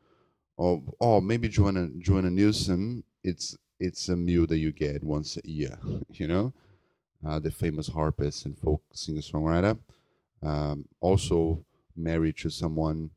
or 0.56 0.82
or 0.98 1.22
maybe 1.22 1.48
Joanna 1.48 1.88
Joanna 1.98 2.30
Newsom. 2.30 3.04
It's 3.24 3.56
it's 3.78 4.08
a 4.08 4.16
meal 4.16 4.46
that 4.46 4.58
you 4.58 4.72
get 4.72 5.02
once 5.04 5.36
a 5.36 5.48
year. 5.48 5.78
You 6.10 6.28
know, 6.28 6.52
uh, 7.26 7.38
the 7.38 7.50
famous 7.50 7.88
harpist 7.88 8.46
and 8.46 8.56
folk 8.56 8.82
singer 8.92 9.22
songwriter 9.22 9.78
um, 10.42 10.84
also 11.00 11.64
married 11.96 12.36
to 12.38 12.50
someone 12.50 13.10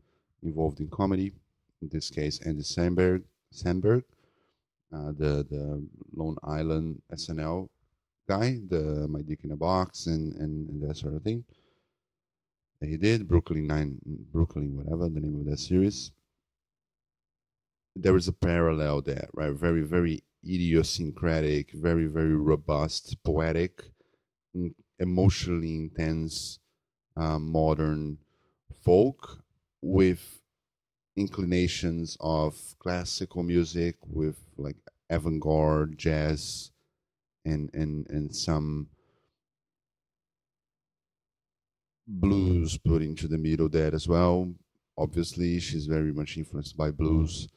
involved 0.44 0.80
in 0.80 0.88
comedy, 0.88 1.34
in 1.82 1.90
this 1.90 2.10
case, 2.10 2.40
Andy 2.42 2.64
Samberg, 2.64 3.24
Samberg 3.54 4.04
uh, 4.94 5.12
the, 5.18 5.46
the 5.50 5.84
Long 6.16 6.38
Island 6.44 7.02
SNL 7.12 7.68
guy, 8.28 8.60
the 8.70 9.08
My 9.10 9.22
Dick 9.22 9.40
in 9.44 9.52
a 9.52 9.56
Box 9.56 10.08
and, 10.08 10.34
and, 10.36 10.70
and 10.70 10.90
that 10.90 10.98
sort 10.98 11.16
of 11.16 11.24
thing. 11.24 11.44
That 12.82 12.90
he 12.90 12.98
did, 12.98 13.28
Brooklyn 13.28 13.68
Nine, 13.68 14.00
Brooklyn, 14.06 14.76
whatever 14.76 15.10
the 15.10 15.22
name 15.22 15.40
of 15.40 15.46
that 15.46 15.60
series. 15.60 16.12
There 17.96 18.18
is 18.18 18.28
a 18.28 18.34
parallel 18.34 19.02
there, 19.02 19.30
right? 19.34 19.54
Very, 19.54 19.82
very 19.82 20.24
idiosyncratic, 20.44 21.72
very, 21.74 22.08
very 22.08 22.36
robust, 22.36 23.18
poetic, 23.24 23.84
emotionally 25.00 25.76
intense 25.76 26.60
uh, 27.18 27.40
modern 27.40 28.18
folk 28.84 29.44
with 29.82 30.42
inclinations 31.16 32.18
of 32.20 32.76
classical 32.80 33.44
music 33.44 33.96
with 34.06 34.38
like 34.58 34.76
avant-garde 35.10 35.98
jazz 35.98 36.72
and 37.46 37.70
and 37.74 38.08
and 38.10 38.36
some 38.36 38.88
blues 42.08 42.78
put 42.78 43.02
into 43.02 43.28
the 43.28 43.38
middle 43.38 43.70
there 43.70 43.94
as 43.94 44.08
well 44.08 44.54
obviously 44.98 45.60
she's 45.60 45.88
very 45.88 46.14
much 46.14 46.38
influenced 46.38 46.78
by 46.78 46.92
blues 46.92 47.48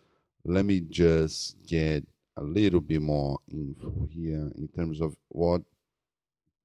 let 0.45 0.65
me 0.65 0.81
just 0.81 1.57
get 1.67 2.05
a 2.37 2.43
little 2.43 2.81
bit 2.81 3.03
more 3.03 3.39
info 3.51 4.09
here 4.11 4.51
in 4.57 4.69
terms 4.75 5.01
of 5.01 5.17
what 5.29 5.63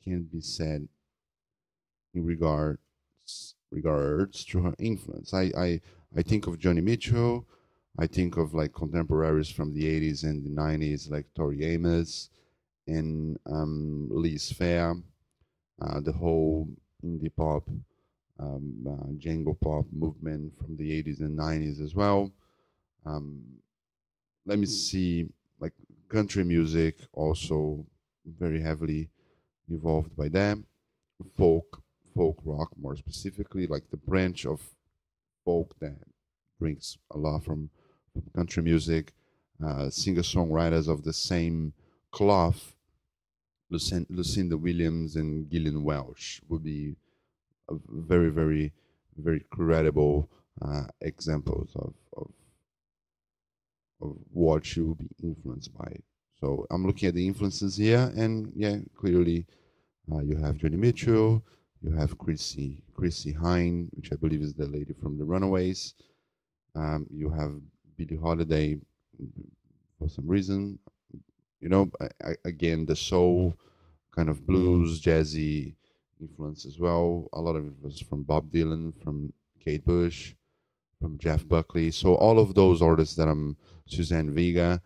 can 0.04 0.24
be 0.24 0.40
said 0.40 0.88
in 2.14 2.26
regards 2.26 2.80
regards 3.72 4.46
to 4.46 4.62
her 4.62 4.76
influence. 4.78 5.34
I, 5.34 5.52
I 5.58 5.82
I 6.16 6.22
think 6.22 6.48
of 6.48 6.60
Joni 6.60 6.84
Mitchell. 6.84 7.48
I 7.98 8.08
think 8.08 8.38
of 8.38 8.54
like 8.54 8.74
contemporaries 8.74 9.50
from 9.50 9.74
the 9.74 9.84
80s 9.84 10.24
and 10.24 10.44
the 10.44 10.50
90s, 10.50 11.12
like 11.12 11.28
Tori 11.36 11.64
Amos 11.64 12.30
and 12.88 13.38
um, 13.46 14.08
Liz 14.10 14.52
Phair, 14.52 15.02
uh, 15.82 16.00
the 16.00 16.12
whole 16.12 16.68
indie 17.04 17.32
pop, 17.36 17.64
um, 18.40 18.88
uh, 18.88 19.12
jangle 19.18 19.56
pop 19.56 19.86
movement 19.92 20.54
from 20.58 20.76
the 20.78 21.04
80s 21.04 21.20
and 21.20 21.38
90s 21.38 21.82
as 21.82 21.94
well. 21.96 22.32
Um, 23.06 23.42
let 24.46 24.60
me 24.60 24.66
see, 24.66 25.28
like 25.60 25.74
country 26.10 26.44
music, 26.44 26.98
also 27.14 27.86
very 28.26 28.62
heavily 28.62 29.10
evolved 29.70 30.16
by 30.16 30.30
them. 30.30 30.66
Folk, 31.38 31.82
folk 32.16 32.38
rock 32.44 32.70
more 32.80 32.96
specifically, 32.96 33.68
like 33.68 33.90
the 33.90 33.98
branch 33.98 34.46
of 34.46 34.62
folk 35.46 35.76
that 35.80 35.98
brings 36.60 36.98
a 37.12 37.18
lot 37.18 37.44
from, 37.44 37.70
from 38.14 38.24
country 38.36 38.64
music, 38.64 39.14
uh, 39.66 39.90
singer 39.90 40.22
songwriters 40.22 40.88
of 40.88 41.04
the 41.04 41.14
same 41.14 41.74
cloth, 42.12 42.74
Lucinda 44.10 44.58
Williams 44.58 45.16
and 45.16 45.50
Gillian 45.50 45.84
Welch 45.84 46.42
would 46.50 46.64
be 46.64 46.96
very, 47.70 48.30
very, 48.30 48.72
very 49.18 49.42
credible 49.52 50.30
uh, 50.62 50.84
examples 51.02 51.72
of, 51.76 51.94
of 52.18 52.30
of 54.02 54.18
what 54.32 54.66
she 54.66 54.82
will 54.82 54.96
be 54.96 55.10
influenced 55.24 55.76
by. 55.78 55.96
So 56.40 56.68
I'm 56.70 56.86
looking 56.86 57.08
at 57.08 57.16
the 57.16 57.26
influences 57.26 57.78
here, 57.78 58.12
and 58.16 58.52
yeah, 58.56 58.78
clearly 58.98 59.46
uh, 60.12 60.20
you 60.20 60.36
have 60.36 60.58
Joni 60.58 60.78
Mitchell, 60.78 61.42
you 61.82 61.92
have 61.96 62.18
Chrissie 62.18 62.84
Chrissie 62.94 63.34
Hynde, 63.34 63.90
which 63.94 64.12
I 64.12 64.16
believe 64.16 64.42
is 64.42 64.54
the 64.54 64.68
lady 64.68 64.94
from 65.02 65.18
the 65.18 65.24
Runaways. 65.24 65.94
Um, 66.76 67.08
you 67.10 67.30
have 67.30 67.54
Billie 67.98 68.20
Holiday 68.20 68.78
for 69.98 70.10
some 70.10 70.28
reason. 70.28 70.80
You 71.64 71.70
know, 71.70 71.92
I, 72.22 72.36
again, 72.44 72.86
the 72.86 72.96
soul 72.96 73.58
kind 74.16 74.30
of 74.30 74.46
blues, 74.46 75.02
jazzy 75.02 75.76
influence 76.20 76.66
as 76.66 76.78
well. 76.78 77.30
A 77.34 77.40
lot 77.40 77.56
of 77.56 77.66
it 77.66 77.74
was 77.82 78.02
from 78.02 78.24
Bob 78.24 78.52
Dylan, 78.52 78.94
from 79.02 79.32
Kate 79.64 79.86
Bush, 79.86 80.36
from 81.00 81.18
Jeff 81.18 81.48
Buckley. 81.48 81.90
So 81.92 82.16
all 82.16 82.38
of 82.38 82.54
those 82.54 82.82
artists 82.82 83.16
that 83.16 83.30
I'm, 83.30 83.56
Suzanne 83.88 84.34
Vega, 84.34 84.82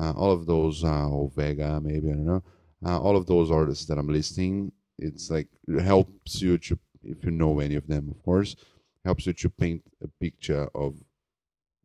uh, 0.00 0.12
all 0.12 0.30
of 0.30 0.46
those, 0.46 0.84
uh, 0.84 1.08
or 1.08 1.30
Vega 1.34 1.80
maybe, 1.82 2.10
I 2.10 2.14
don't 2.14 2.26
know. 2.26 2.44
Uh, 2.86 3.00
all 3.00 3.16
of 3.16 3.26
those 3.26 3.50
artists 3.50 3.86
that 3.86 3.98
I'm 3.98 4.08
listing 4.08 4.72
it's 5.00 5.30
like 5.30 5.48
it 5.66 5.82
helps 5.82 6.40
you 6.40 6.58
to 6.58 6.78
if 7.02 7.24
you 7.24 7.30
know 7.30 7.60
any 7.60 7.74
of 7.76 7.86
them, 7.86 8.10
of 8.10 8.22
course, 8.22 8.54
helps 9.04 9.26
you 9.26 9.32
to 9.32 9.48
paint 9.48 9.82
a 10.02 10.08
picture 10.20 10.68
of 10.74 10.94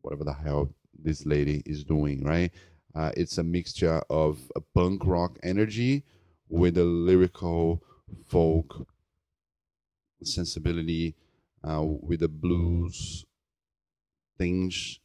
whatever 0.02 0.24
the 0.24 0.34
hell 0.34 0.70
this 1.02 1.24
lady 1.24 1.62
is 1.64 1.84
doing, 1.84 2.22
right? 2.22 2.52
Uh, 2.96 3.12
it's 3.14 3.36
a 3.36 3.44
mixture 3.44 4.02
of 4.08 4.50
a 4.56 4.60
punk 4.60 5.02
rock 5.04 5.38
energy 5.42 6.02
with 6.48 6.78
a 6.78 6.84
lyrical 6.84 7.82
folk 8.26 8.88
sensibility, 10.22 11.14
uh, 11.62 11.82
with 11.84 12.22
a 12.22 12.28
blues 12.28 13.26
tinge 14.38 15.00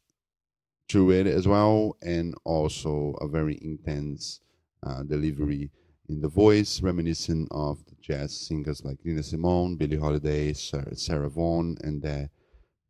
to 0.88 1.12
it 1.12 1.28
as 1.28 1.48
well, 1.48 1.98
and 2.02 2.34
also 2.46 3.16
a 3.20 3.28
very 3.28 3.60
intense 3.62 4.40
uh, 4.84 5.04
delivery 5.04 5.70
in 6.08 6.22
the 6.22 6.30
voice, 6.30 6.82
reminiscent 6.82 7.48
of 7.52 7.84
the 7.86 7.96
jazz 8.02 8.36
singers 8.38 8.86
like 8.86 9.04
Nina 9.04 9.24
Simone, 9.24 9.76
Billie 9.76 9.98
Holiday, 9.98 10.54
Sarah, 10.54 10.96
Sarah 10.96 11.30
Vaughan, 11.30 11.78
and 11.82 12.02
that 12.04 12.30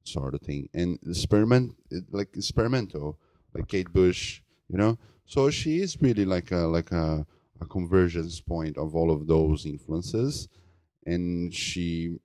sort 0.03 0.35
of 0.35 0.41
thing. 0.41 0.69
And 0.75 0.99
experiment, 1.07 1.75
like 2.11 2.35
experimental, 2.35 3.19
like 3.53 3.67
Kate 3.67 3.91
Bush, 3.91 4.41
you 4.71 4.77
know. 4.77 4.97
So 5.25 5.49
she 5.49 5.79
is 5.81 6.01
really 6.01 6.25
like 6.25 6.51
a 6.51 6.67
like 6.77 6.91
a, 6.91 7.25
a 7.59 7.65
convergence 7.65 8.39
point 8.41 8.77
of 8.77 8.95
all 8.95 9.11
of 9.11 9.27
those 9.27 9.65
influences, 9.65 10.47
and 11.05 11.53
she 11.53 12.17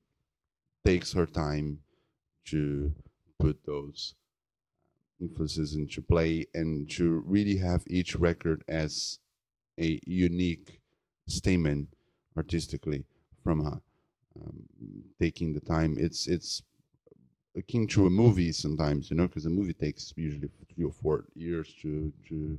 takes 0.85 1.13
her 1.13 1.27
time 1.27 1.81
to 2.47 2.93
put 3.39 3.59
those 3.67 4.15
influences 5.21 5.75
into 5.75 6.01
play 6.03 6.47
and 6.55 6.89
to 6.91 7.23
really 7.27 7.57
have 7.57 7.83
each 7.87 8.15
record 8.15 8.63
as 8.69 9.19
a 9.81 9.99
unique 10.07 10.81
statement 11.27 11.89
artistically 12.37 13.05
from 13.43 13.65
her 13.65 13.81
um, 14.41 14.63
taking 15.19 15.53
the 15.55 15.61
time 15.61 15.97
it's 15.99 16.27
it's 16.27 16.63
akin 17.57 17.87
to 17.87 18.07
a 18.07 18.11
movie 18.11 18.53
sometimes 18.53 19.11
you 19.11 19.17
know 19.17 19.27
because 19.27 19.47
a 19.47 19.51
movie 19.51 19.73
takes 19.73 20.13
usually 20.17 20.49
three 20.75 20.85
or 20.85 20.93
four 20.93 21.25
years 21.35 21.75
to 21.83 22.13
to 22.29 22.59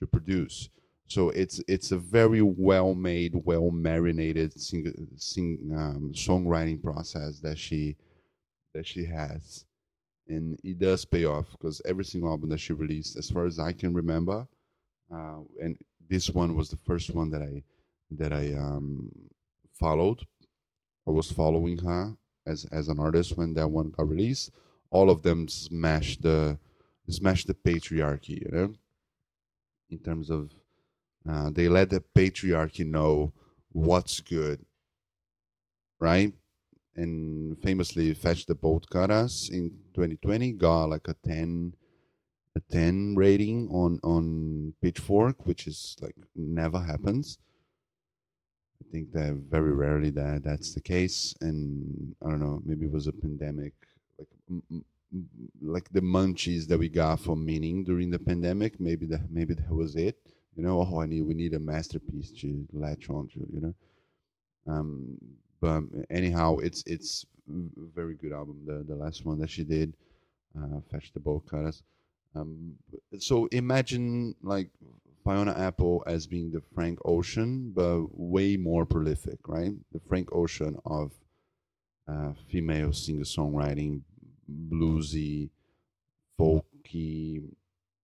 to 0.00 0.06
produce. 0.06 0.68
So 1.06 1.30
it's 1.30 1.60
it's 1.68 1.92
a 1.92 1.98
very 1.98 2.42
well 2.42 2.94
made 2.94 3.32
well 3.44 3.70
marinated 3.70 4.58
sing, 4.60 4.92
sing 5.16 5.70
um, 5.74 6.12
songwriting 6.14 6.82
process 6.82 7.40
that 7.40 7.58
she 7.58 7.96
that 8.74 8.86
she 8.86 9.04
has. 9.06 9.64
And 10.28 10.58
it 10.62 10.78
does 10.78 11.06
pay 11.06 11.24
off 11.24 11.50
because 11.52 11.80
every 11.86 12.04
single 12.04 12.30
album 12.30 12.50
that 12.50 12.60
she 12.60 12.74
released 12.74 13.16
as 13.16 13.30
far 13.30 13.46
as 13.46 13.58
i 13.58 13.72
can 13.72 13.94
remember 13.94 14.46
uh, 15.10 15.38
and 15.62 15.78
this 16.10 16.28
one 16.28 16.54
was 16.54 16.68
the 16.68 16.76
first 16.76 17.14
one 17.14 17.30
that 17.30 17.40
i 17.40 17.62
that 18.10 18.32
I 18.32 18.54
um, 18.54 19.10
followed. 19.74 20.26
I 21.06 21.10
was 21.10 21.30
following 21.30 21.78
her 21.78 22.14
as 22.48 22.64
as 22.72 22.88
an 22.88 22.98
artist 22.98 23.36
when 23.36 23.54
that 23.54 23.70
one 23.70 23.90
got 23.90 24.08
released. 24.08 24.50
All 24.90 25.10
of 25.10 25.22
them 25.22 25.48
smashed 25.48 26.22
the 26.22 26.58
smashed 27.08 27.46
the 27.46 27.54
patriarchy, 27.54 28.40
you 28.42 28.50
know. 28.50 28.74
In 29.90 29.98
terms 29.98 30.30
of, 30.30 30.50
uh, 31.28 31.50
they 31.50 31.68
let 31.68 31.90
the 31.90 32.02
patriarchy 32.14 32.84
know 32.86 33.32
what's 33.72 34.20
good, 34.20 34.64
right? 36.00 36.32
And 36.96 37.58
famously, 37.62 38.12
Fetch 38.14 38.46
the 38.46 38.54
Bolt 38.54 38.88
Cutters 38.90 39.48
in 39.52 39.70
2020 39.94 40.52
got 40.52 40.90
like 40.90 41.08
a 41.08 41.14
10 41.24 41.74
a 42.56 42.60
10 42.72 43.14
rating 43.14 43.68
on 43.68 44.00
on 44.02 44.74
Pitchfork, 44.82 45.46
which 45.46 45.66
is 45.66 45.96
like 46.00 46.16
never 46.34 46.80
happens 46.80 47.38
think 48.90 49.12
that 49.12 49.34
very 49.50 49.72
rarely 49.72 50.10
that 50.10 50.42
that's 50.44 50.74
the 50.74 50.80
case, 50.80 51.34
and 51.40 52.14
I 52.24 52.30
don't 52.30 52.40
know, 52.40 52.62
maybe 52.64 52.86
it 52.86 52.92
was 52.92 53.06
a 53.06 53.12
pandemic, 53.12 53.74
like 54.18 54.28
like 55.62 55.88
the 55.90 56.00
munchies 56.00 56.66
that 56.68 56.78
we 56.78 56.88
got 56.88 57.20
for 57.20 57.36
meaning 57.36 57.84
during 57.84 58.10
the 58.10 58.18
pandemic. 58.18 58.78
Maybe 58.80 59.06
that 59.06 59.30
maybe 59.30 59.54
that 59.54 59.70
was 59.70 59.96
it. 59.96 60.16
You 60.56 60.62
know, 60.64 60.80
oh, 60.80 61.00
I 61.00 61.06
need 61.06 61.22
we 61.22 61.34
need 61.34 61.54
a 61.54 61.58
masterpiece 61.58 62.30
to 62.40 62.66
latch 62.72 63.08
onto. 63.08 63.40
You 63.52 63.60
know, 63.60 63.74
um, 64.66 65.18
but 65.60 65.82
anyhow, 66.10 66.58
it's 66.58 66.82
it's 66.86 67.24
very 67.94 68.14
good 68.14 68.32
album. 68.32 68.62
The 68.66 68.84
the 68.86 68.96
last 68.96 69.24
one 69.24 69.38
that 69.40 69.50
she 69.50 69.64
did, 69.64 69.94
uh, 70.58 70.80
fetch 70.90 71.12
the 71.12 71.20
bolt 71.20 71.46
cutters. 71.46 71.82
Um, 72.34 72.74
so 73.18 73.46
imagine 73.46 74.34
like 74.42 74.70
Fiona 75.28 75.52
Apple 75.58 76.02
as 76.06 76.26
being 76.26 76.50
the 76.52 76.62
Frank 76.74 76.98
Ocean, 77.04 77.70
but 77.76 78.06
way 78.12 78.56
more 78.56 78.86
prolific, 78.86 79.46
right? 79.46 79.72
The 79.92 80.00
Frank 80.08 80.30
Ocean 80.32 80.78
of 80.86 81.12
uh, 82.10 82.32
female 82.50 82.94
singer 82.94 83.24
songwriting, 83.24 84.00
bluesy, 84.50 85.50
folky, 86.40 87.42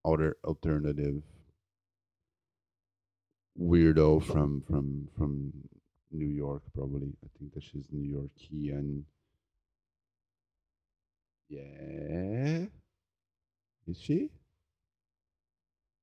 other 0.04 0.36
alternative 0.44 1.22
weirdo 3.58 4.22
from 4.22 4.62
from 4.68 5.08
from 5.16 5.50
New 6.12 6.28
York, 6.28 6.62
probably. 6.74 7.14
I 7.24 7.28
think 7.38 7.54
that 7.54 7.62
she's 7.62 7.86
New 7.90 8.04
Yorkian. 8.18 9.04
Yeah, 11.48 12.66
is 13.86 13.98
she? 13.98 14.28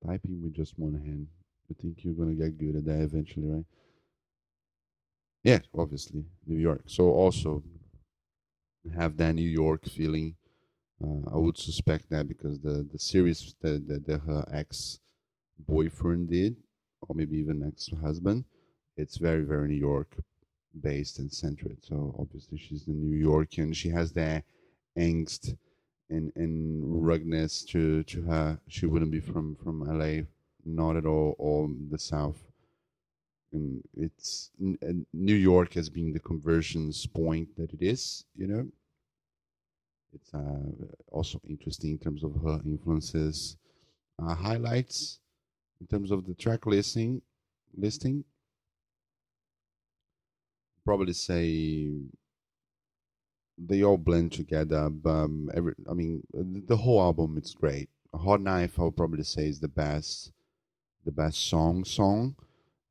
Typing 0.06 0.42
with 0.42 0.54
just 0.54 0.78
one 0.78 0.94
hand. 0.94 1.28
I 1.70 1.82
think 1.82 2.04
you're 2.04 2.14
gonna 2.14 2.34
get 2.34 2.58
good 2.58 2.76
at 2.76 2.86
that 2.86 3.02
eventually, 3.02 3.48
right? 3.48 3.66
Yeah, 5.44 5.60
obviously 5.78 6.26
New 6.46 6.58
York. 6.58 6.84
So 6.86 7.10
also 7.10 7.64
have 8.96 9.18
that 9.18 9.34
New 9.34 9.50
York 9.50 9.86
feeling. 9.86 10.36
Uh, 11.04 11.30
I 11.34 11.38
would 11.38 11.58
suspect 11.58 12.10
that 12.10 12.28
because 12.28 12.60
the 12.60 12.88
the 12.92 13.00
series 13.00 13.56
that, 13.62 13.88
that, 13.88 14.06
that 14.06 14.20
her 14.22 14.46
ex 14.52 15.00
boyfriend 15.68 16.30
did, 16.30 16.58
or 17.08 17.16
maybe 17.16 17.38
even 17.38 17.64
ex 17.66 17.90
husband, 18.02 18.46
it's 18.98 19.18
very 19.18 19.44
very 19.44 19.68
New 19.68 19.76
York 19.76 20.18
based 20.80 21.20
and 21.20 21.32
centered. 21.32 21.78
So 21.82 22.16
obviously 22.20 22.58
she's 22.58 22.86
the 22.86 22.94
New 22.94 23.18
Yorker. 23.18 23.74
She 23.74 23.90
has 23.90 24.12
that 24.14 24.44
angst 24.98 25.56
and 26.12 26.32
and 26.36 27.06
ruggedness 27.06 27.64
to 27.66 28.04
to 28.04 28.22
her. 28.24 28.60
She 28.68 28.86
wouldn't 28.86 29.12
be 29.12 29.20
from 29.20 29.56
from 29.56 29.80
LA, 29.82 30.24
not 30.66 30.96
at 30.98 31.06
all, 31.06 31.36
or 31.40 31.70
the 31.90 31.98
South. 31.98 32.40
And 33.54 33.84
it's 33.98 34.52
New 35.14 35.36
York 35.36 35.74
has 35.74 35.90
been 35.90 36.14
the 36.14 36.20
conversions 36.20 37.06
point 37.08 37.56
that 37.58 37.74
it 37.74 37.82
is, 37.82 38.26
you 38.36 38.48
know. 38.48 38.68
It's 40.14 40.34
uh, 40.34 40.86
also 41.12 41.42
interesting 41.50 41.92
in 41.92 41.98
terms 41.98 42.24
of 42.24 42.34
her 42.44 42.60
influences, 42.66 43.58
uh, 44.22 44.36
highlights 44.36 45.20
in 45.80 45.88
terms 45.88 46.12
of 46.12 46.26
the 46.26 46.34
track 46.34 46.66
listing. 46.66 47.22
Listing, 47.78 48.26
probably 50.84 51.14
say 51.14 51.90
they 53.68 53.84
all 53.84 53.98
blend 53.98 54.32
together. 54.32 54.92
Um, 55.06 55.50
every, 55.54 55.74
I 55.90 55.94
mean, 55.94 56.24
the 56.34 56.78
whole 56.78 57.02
album 57.02 57.38
it's 57.38 57.54
great. 57.54 57.90
Hot 58.14 58.42
Knife, 58.42 58.80
I'll 58.80 58.92
probably 58.92 59.24
say 59.24 59.48
is 59.48 59.60
the 59.60 59.68
best, 59.68 60.32
the 61.06 61.12
best 61.12 61.48
song 61.50 61.86
song, 61.86 62.36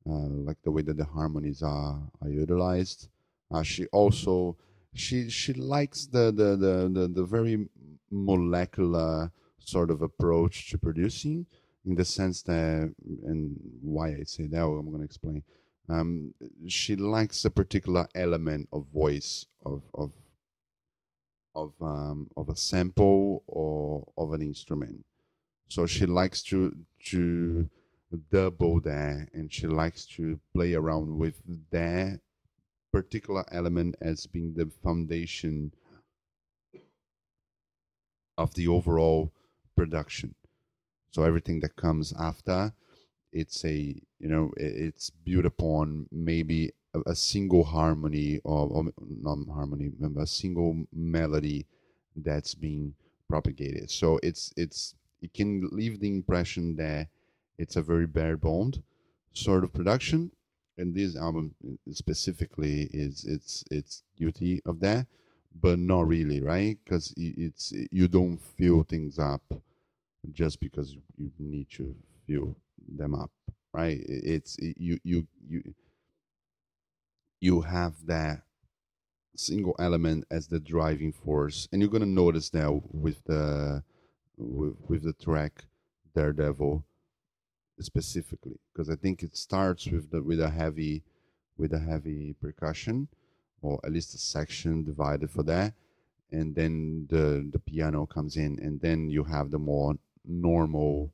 uh, 0.09 0.27
like 0.47 0.57
the 0.63 0.71
way 0.71 0.81
that 0.83 0.97
the 0.97 1.05
harmonies 1.05 1.61
are 1.61 1.99
are 2.21 2.29
utilized. 2.29 3.09
Uh, 3.51 3.63
she 3.63 3.85
also 3.87 4.57
she 4.93 5.29
she 5.29 5.53
likes 5.53 6.07
the 6.07 6.31
the 6.31 6.55
the 6.55 6.89
the, 6.91 7.07
the 7.07 7.23
very 7.23 7.67
molecular 8.09 9.31
sort 9.59 9.91
of 9.91 10.01
approach 10.01 10.69
to 10.69 10.77
producing 10.77 11.45
in 11.85 11.95
the 11.95 12.05
sense 12.05 12.41
that 12.43 12.93
and 13.25 13.55
why 13.81 14.09
I 14.09 14.23
say 14.23 14.47
that 14.47 14.63
I'm 14.63 14.87
going 14.87 14.99
to 14.99 15.05
explain. 15.05 15.43
Um, 15.89 16.33
she 16.67 16.95
likes 16.95 17.43
a 17.45 17.49
particular 17.49 18.07
element 18.15 18.69
of 18.71 18.87
voice 18.87 19.45
of 19.65 19.83
of 19.93 20.11
of 21.55 21.73
um, 21.81 22.29
of 22.37 22.49
a 22.49 22.55
sample 22.55 23.43
or 23.47 24.07
of 24.17 24.33
an 24.33 24.41
instrument. 24.41 25.05
So 25.67 25.85
she 25.85 26.05
likes 26.05 26.43
to 26.43 26.75
to 27.05 27.69
double 28.31 28.79
that, 28.81 29.29
and 29.33 29.51
she 29.51 29.67
likes 29.67 30.05
to 30.05 30.39
play 30.53 30.73
around 30.73 31.17
with 31.17 31.41
that 31.71 32.19
particular 32.91 33.45
element 33.51 33.95
as 34.01 34.27
being 34.27 34.53
the 34.53 34.69
foundation 34.83 35.71
of 38.37 38.53
the 38.55 38.67
overall 38.67 39.31
production. 39.75 40.35
So 41.11 41.23
everything 41.23 41.59
that 41.61 41.75
comes 41.75 42.13
after, 42.17 42.73
it's 43.31 43.63
a 43.65 43.95
you 44.19 44.27
know 44.27 44.51
it's 44.57 45.09
built 45.09 45.45
upon 45.45 46.07
maybe 46.11 46.71
a, 46.93 47.11
a 47.11 47.15
single 47.15 47.63
harmony 47.63 48.39
or, 48.43 48.67
or 48.67 48.85
not 48.99 49.37
harmony, 49.53 49.91
um, 50.03 50.17
a 50.17 50.27
single 50.27 50.85
melody 50.93 51.65
that's 52.15 52.53
being 52.55 52.93
propagated. 53.29 53.89
So 53.89 54.19
it's 54.23 54.53
it's 54.57 54.95
it 55.21 55.33
can 55.33 55.69
leave 55.71 55.99
the 55.99 56.09
impression 56.09 56.75
that 56.77 57.07
it's 57.57 57.75
a 57.75 57.81
very 57.81 58.07
bare 58.07 58.37
boned 58.37 58.81
sort 59.33 59.63
of 59.63 59.73
production, 59.73 60.31
and 60.77 60.93
this 60.95 61.15
album 61.15 61.55
uh, 61.65 61.93
specifically 61.93 62.89
is 62.93 63.23
it's 63.25 63.63
it's 63.71 64.03
guilty 64.17 64.61
of 64.65 64.79
that 64.81 65.07
but 65.59 65.77
not 65.77 66.07
really 66.07 66.41
right? 66.41 66.77
Because 66.83 67.13
it's 67.17 67.73
you 67.91 68.07
don't 68.07 68.37
fill 68.37 68.83
things 68.83 69.19
up 69.19 69.41
just 70.31 70.59
because 70.59 70.95
you 71.17 71.31
need 71.39 71.69
to 71.71 71.95
fill 72.27 72.55
them 72.87 73.15
up 73.15 73.31
right? 73.73 74.01
It's 74.07 74.57
you 74.59 74.99
you 75.03 75.27
you 75.47 75.63
you 77.41 77.61
have 77.61 78.05
that 78.05 78.43
single 79.35 79.75
element 79.79 80.23
as 80.29 80.47
the 80.47 80.59
driving 80.59 81.11
force 81.11 81.67
and 81.71 81.81
you're 81.81 81.89
going 81.89 82.03
to 82.03 82.07
notice 82.07 82.49
that 82.49 82.81
with 82.91 83.23
the 83.25 83.83
with, 84.37 84.75
with 84.87 85.03
the 85.03 85.13
track 85.13 85.65
daredevil 86.15 86.85
specifically 87.79 88.59
because 88.71 88.89
i 88.89 88.95
think 88.95 89.23
it 89.23 89.35
starts 89.35 89.87
with 89.87 90.11
the 90.11 90.21
with 90.21 90.39
a 90.39 90.49
heavy 90.49 91.03
with 91.57 91.73
a 91.73 91.79
heavy 91.79 92.35
percussion 92.39 93.07
or 93.61 93.79
at 93.83 93.91
least 93.91 94.13
a 94.13 94.17
section 94.17 94.83
divided 94.83 95.29
for 95.29 95.43
that 95.43 95.73
and 96.31 96.53
then 96.53 97.07
the 97.09 97.49
the 97.51 97.59
piano 97.59 98.05
comes 98.05 98.37
in 98.37 98.59
and 98.61 98.79
then 98.81 99.09
you 99.09 99.23
have 99.23 99.49
the 99.49 99.57
more 99.57 99.95
normal 100.25 101.11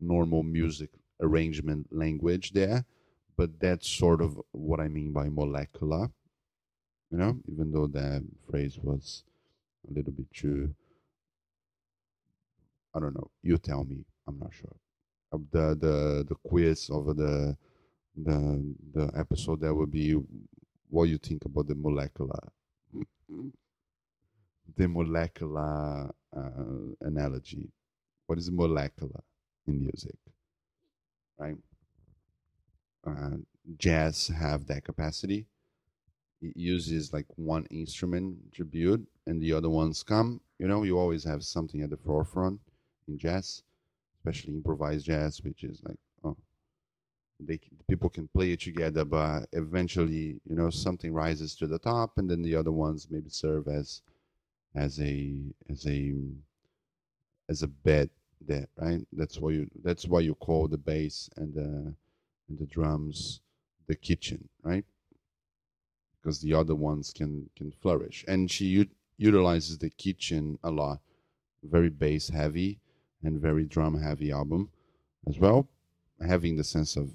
normal 0.00 0.42
music 0.42 0.90
arrangement 1.20 1.86
language 1.92 2.52
there 2.52 2.84
but 3.38 3.58
that's 3.60 3.88
sort 3.88 4.20
of 4.20 4.38
what 4.52 4.80
i 4.80 4.88
mean 4.88 5.12
by 5.12 5.28
molecular 5.30 6.10
you 7.10 7.18
know 7.18 7.38
even 7.50 7.72
though 7.72 7.86
that 7.86 8.22
phrase 8.50 8.78
was 8.82 9.24
a 9.88 9.94
little 9.94 10.12
bit 10.12 10.30
too 10.34 10.74
i 12.94 13.00
don't 13.00 13.14
know 13.14 13.30
you 13.42 13.56
tell 13.56 13.84
me 13.84 14.04
i'm 14.26 14.38
not 14.38 14.52
sure. 14.52 14.76
The 15.30 15.76
the 15.84 16.26
the 16.28 16.34
quiz 16.42 16.90
over 16.90 17.12
the 17.14 17.56
the 18.16 18.74
the 18.94 19.12
episode 19.16 19.60
that 19.60 19.74
would 19.74 19.90
be 19.92 20.16
what 20.88 21.04
you 21.04 21.18
think 21.18 21.44
about 21.44 21.68
the 21.68 21.74
molecular 21.74 22.40
the 24.76 24.88
molecular 24.88 26.10
uh, 26.36 26.94
analogy. 27.02 27.70
What 28.26 28.38
is 28.38 28.50
molecular 28.50 29.22
in 29.66 29.80
music? 29.82 30.16
Right 31.38 31.56
uh, 33.08 33.36
jazz 33.78 34.28
have 34.28 34.66
that 34.66 34.84
capacity. 34.84 35.46
It 36.40 36.56
uses 36.56 37.12
like 37.12 37.26
one 37.36 37.66
instrument 37.70 38.54
to 38.54 38.64
build 38.64 39.06
and 39.26 39.40
the 39.42 39.52
other 39.52 39.70
ones 39.70 40.02
come. 40.02 40.40
You 40.58 40.68
know 40.68 40.82
you 40.82 40.98
always 40.98 41.24
have 41.24 41.44
something 41.44 41.82
at 41.82 41.90
the 41.90 41.96
forefront 41.96 42.60
in 43.08 43.18
jazz 43.18 43.62
especially 44.18 44.54
improvised 44.54 45.06
jazz 45.06 45.42
which 45.42 45.64
is 45.64 45.80
like 45.84 45.96
oh 46.24 46.36
they 47.40 47.58
people 47.88 48.10
can 48.10 48.28
play 48.28 48.52
it 48.52 48.60
together 48.60 49.04
but 49.04 49.46
eventually 49.52 50.40
you 50.48 50.56
know 50.56 50.70
something 50.70 51.12
rises 51.12 51.54
to 51.54 51.66
the 51.66 51.78
top 51.78 52.18
and 52.18 52.28
then 52.28 52.42
the 52.42 52.54
other 52.54 52.72
ones 52.72 53.08
maybe 53.10 53.30
serve 53.30 53.68
as 53.68 54.02
as 54.74 55.00
a 55.00 55.34
as 55.70 55.86
a 55.86 56.14
as 57.48 57.62
a 57.62 57.68
bed 57.68 58.10
there 58.46 58.68
right? 58.76 59.00
That's 59.12 59.38
why 59.38 59.50
you 59.50 59.70
that's 59.82 60.06
why 60.06 60.20
you 60.20 60.34
call 60.34 60.68
the 60.68 60.78
bass 60.78 61.30
and 61.36 61.54
the 61.54 61.94
and 62.48 62.58
the 62.58 62.66
drums 62.66 63.40
the 63.86 63.94
kitchen 63.94 64.48
right? 64.62 64.84
Because 66.20 66.40
the 66.40 66.54
other 66.54 66.74
ones 66.74 67.12
can 67.12 67.50
can 67.56 67.72
flourish. 67.72 68.24
And 68.28 68.50
she 68.50 68.66
u- 68.66 68.90
utilizes 69.16 69.78
the 69.78 69.90
kitchen 69.90 70.58
a 70.62 70.70
lot. 70.70 71.00
Very 71.62 71.90
bass 71.90 72.28
heavy 72.28 72.80
and 73.22 73.40
very 73.40 73.64
drum 73.64 74.00
heavy 74.00 74.30
album 74.30 74.70
as 75.26 75.38
well. 75.38 75.68
Having 76.20 76.56
the 76.56 76.64
sense 76.64 76.96
of 76.96 77.10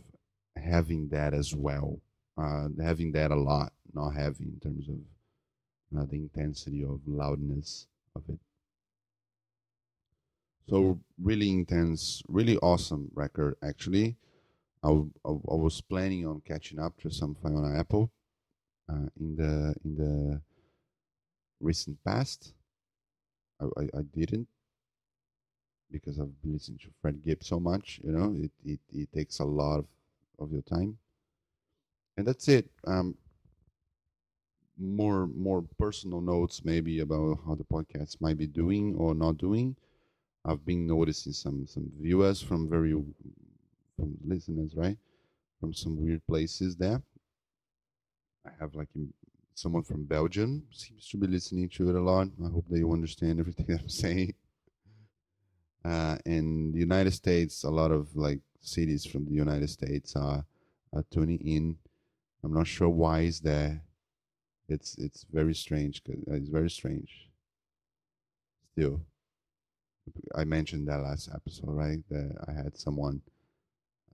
having 0.56 1.10
that 1.10 1.34
as 1.34 1.54
well 1.56 2.00
uh, 2.38 2.68
having 2.82 3.12
that 3.12 3.32
a 3.32 3.36
lot 3.36 3.74
not 3.94 4.12
heavy 4.12 4.46
in 4.46 4.60
terms 4.60 4.88
of 4.90 6.00
uh, 6.00 6.06
the 6.06 6.16
intensity 6.16 6.84
of 6.84 7.00
loudness 7.08 7.88
of 8.16 8.24
it. 8.30 8.40
So 10.68 11.00
really 11.22 11.50
intense 11.50 12.24
really 12.28 12.58
awesome 12.58 13.12
record 13.14 13.56
actually 13.62 14.18
I, 14.84 14.90
I, 14.90 15.30
I 15.30 15.56
was 15.56 15.80
planning 15.82 16.28
on 16.28 16.42
catching 16.46 16.80
up 16.80 17.00
to 17.02 17.10
some 17.10 17.36
Fiona 17.36 17.80
Apple 17.80 18.12
uh, 18.90 19.08
in 19.20 19.36
the 19.36 19.76
in 19.84 19.96
the 19.96 20.42
recent 21.60 22.04
past. 22.04 22.54
I, 23.62 23.66
I, 23.66 23.84
I, 24.00 24.02
didn't 24.14 24.48
because 25.90 26.20
I've 26.20 26.42
been 26.42 26.54
listening 26.54 26.80
to 26.80 26.88
Fred 27.02 27.22
Gibb 27.24 27.44
so 27.44 27.60
much. 27.60 28.02
You 28.04 28.12
know, 28.12 28.36
it 28.38 28.52
it, 28.66 28.80
it 28.92 29.12
takes 29.14 29.40
a 29.40 29.46
lot 29.46 29.80
of, 29.80 29.86
of 30.40 30.52
your 30.52 30.64
time, 30.64 30.98
and 32.18 32.28
that's 32.28 32.48
it. 32.48 32.70
Um, 32.86 33.16
more 34.78 35.28
more 35.28 35.64
personal 35.78 36.20
notes 36.20 36.66
maybe 36.66 37.00
about 37.00 37.40
how 37.46 37.56
the 37.56 37.64
podcast 37.64 38.20
might 38.20 38.38
be 38.38 38.48
doing 38.48 38.96
or 38.96 39.14
not 39.16 39.38
doing. 39.38 39.76
I've 40.44 40.66
been 40.66 40.88
noticing 40.88 41.32
some 41.32 41.68
some 41.68 41.90
viewers 42.02 42.42
from 42.42 42.70
very 42.70 42.96
from 44.04 44.18
listeners, 44.26 44.74
right, 44.76 44.98
from 45.60 45.74
some 45.74 46.02
weird 46.02 46.26
places 46.28 46.76
there. 46.76 47.02
I 48.46 48.52
have 48.60 48.76
like 48.76 48.90
someone 49.56 49.84
from 49.84 50.04
Belgium 50.04 50.64
seems 50.72 51.08
to 51.10 51.18
be 51.18 51.28
listening 51.28 51.70
to 51.70 51.90
it 51.90 51.96
a 51.96 52.02
lot. 52.02 52.28
I 52.44 52.50
hope 52.50 52.66
that 52.70 52.78
you 52.78 52.92
understand 52.92 53.40
everything 53.40 53.68
I'm 53.70 53.88
saying. 53.88 54.34
Uh, 55.86 56.18
in 56.26 56.72
the 56.72 56.80
United 56.80 57.12
States, 57.12 57.64
a 57.64 57.70
lot 57.70 57.92
of 57.92 58.16
like 58.16 58.40
cities 58.62 59.06
from 59.06 59.26
the 59.26 59.34
United 59.34 59.70
States 59.70 60.16
are, 60.16 60.46
are 60.94 61.06
tuning 61.12 61.40
in. 61.40 61.78
I'm 62.44 62.54
not 62.54 62.68
sure 62.68 62.90
why 62.90 63.22
is 63.22 63.40
there. 63.40 63.82
It's 64.70 64.98
it's 64.98 65.26
very 65.32 65.54
strange. 65.54 66.02
Uh, 66.10 66.36
it's 66.36 66.50
very 66.50 66.70
strange. 66.70 67.30
Still, 68.72 69.02
I 70.36 70.44
mentioned 70.44 70.88
that 70.88 71.02
last 71.02 71.30
episode, 71.34 71.70
right? 71.70 72.00
That 72.10 72.36
I 72.48 72.52
had 72.52 72.78
someone, 72.78 73.22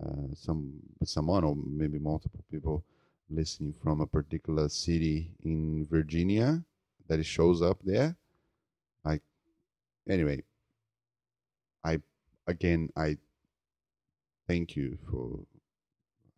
uh, 0.03 0.33
some 0.33 0.73
someone 1.03 1.43
or 1.43 1.55
maybe 1.55 1.99
multiple 1.99 2.43
people 2.51 2.83
listening 3.29 3.73
from 3.83 4.01
a 4.01 4.07
particular 4.07 4.69
city 4.69 5.31
in 5.43 5.85
Virginia 5.89 6.63
that 7.07 7.19
it 7.19 7.25
shows 7.25 7.61
up 7.61 7.77
there. 7.83 8.15
I 9.05 9.19
anyway, 10.07 10.43
I 11.83 11.99
again 12.47 12.89
I 12.95 13.17
thank 14.47 14.75
you 14.75 14.97
for 15.09 15.39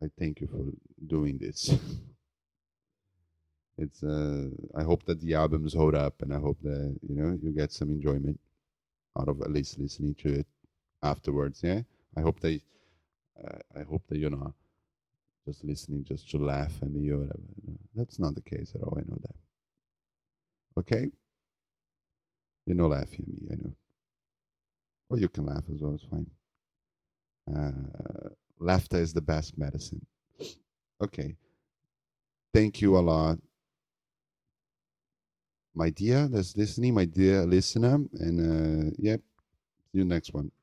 I 0.04 0.10
thank 0.18 0.42
you 0.42 0.48
for 0.48 0.66
doing 1.08 1.38
this. 1.38 1.70
it's 3.78 4.04
uh 4.04 4.48
I 4.76 4.84
hope 4.84 5.06
that 5.06 5.22
the 5.22 5.36
albums 5.36 5.74
hold 5.74 5.96
up 5.96 6.22
and 6.22 6.34
I 6.34 6.40
hope 6.40 6.58
that 6.64 6.98
you 7.08 7.16
know 7.16 7.38
you 7.42 7.52
get 7.52 7.72
some 7.72 7.90
enjoyment 7.90 8.40
out 9.20 9.28
of 9.28 9.42
at 9.42 9.52
least 9.52 9.80
listening 9.80 10.16
to 10.16 10.40
it 10.40 10.48
afterwards. 11.04 11.62
Yeah, 11.64 11.82
I 12.18 12.22
hope 12.22 12.40
they 12.40 12.62
uh, 13.44 13.60
I 13.80 13.84
hope 13.84 14.04
that 14.08 14.18
you're 14.18 14.30
not 14.30 14.54
just 15.46 15.64
listening 15.64 16.04
just 16.04 16.30
to 16.32 16.38
laugh 16.38 16.72
at 16.82 16.92
me 16.92 17.10
or 17.10 17.20
whatever. 17.20 17.40
That's 17.96 18.20
not 18.20 18.36
the 18.36 18.42
case 18.42 18.74
at 18.76 18.82
all. 18.82 18.98
I 18.98 19.02
know 19.10 19.18
that. 19.22 19.36
Okay? 20.80 21.12
You're 22.66 22.78
not 22.78 22.92
laughing 22.92 23.26
at 23.28 23.28
me, 23.28 23.48
I 23.52 23.56
know. 23.56 23.76
Or 25.10 25.18
you 25.18 25.28
can 25.30 25.46
laugh 25.46 25.64
as 25.74 25.82
well, 25.82 25.96
it's 25.96 26.04
fine. 26.04 26.28
Uh, 27.54 28.30
laughter 28.60 28.98
is 28.98 29.14
the 29.14 29.22
best 29.22 29.58
medicine. 29.58 30.06
Okay. 31.04 31.36
Thank 32.54 32.82
you 32.82 32.98
a 32.98 33.00
lot. 33.00 33.40
My 35.74 35.90
dear 35.90 36.28
that's 36.28 36.56
listening, 36.56 36.94
my 36.94 37.06
dear 37.06 37.46
listener. 37.46 37.96
And 38.20 38.92
uh, 38.92 38.92
yep, 39.00 39.22
see 39.92 39.98
you 40.00 40.06
next 40.06 40.34
one. 40.34 40.52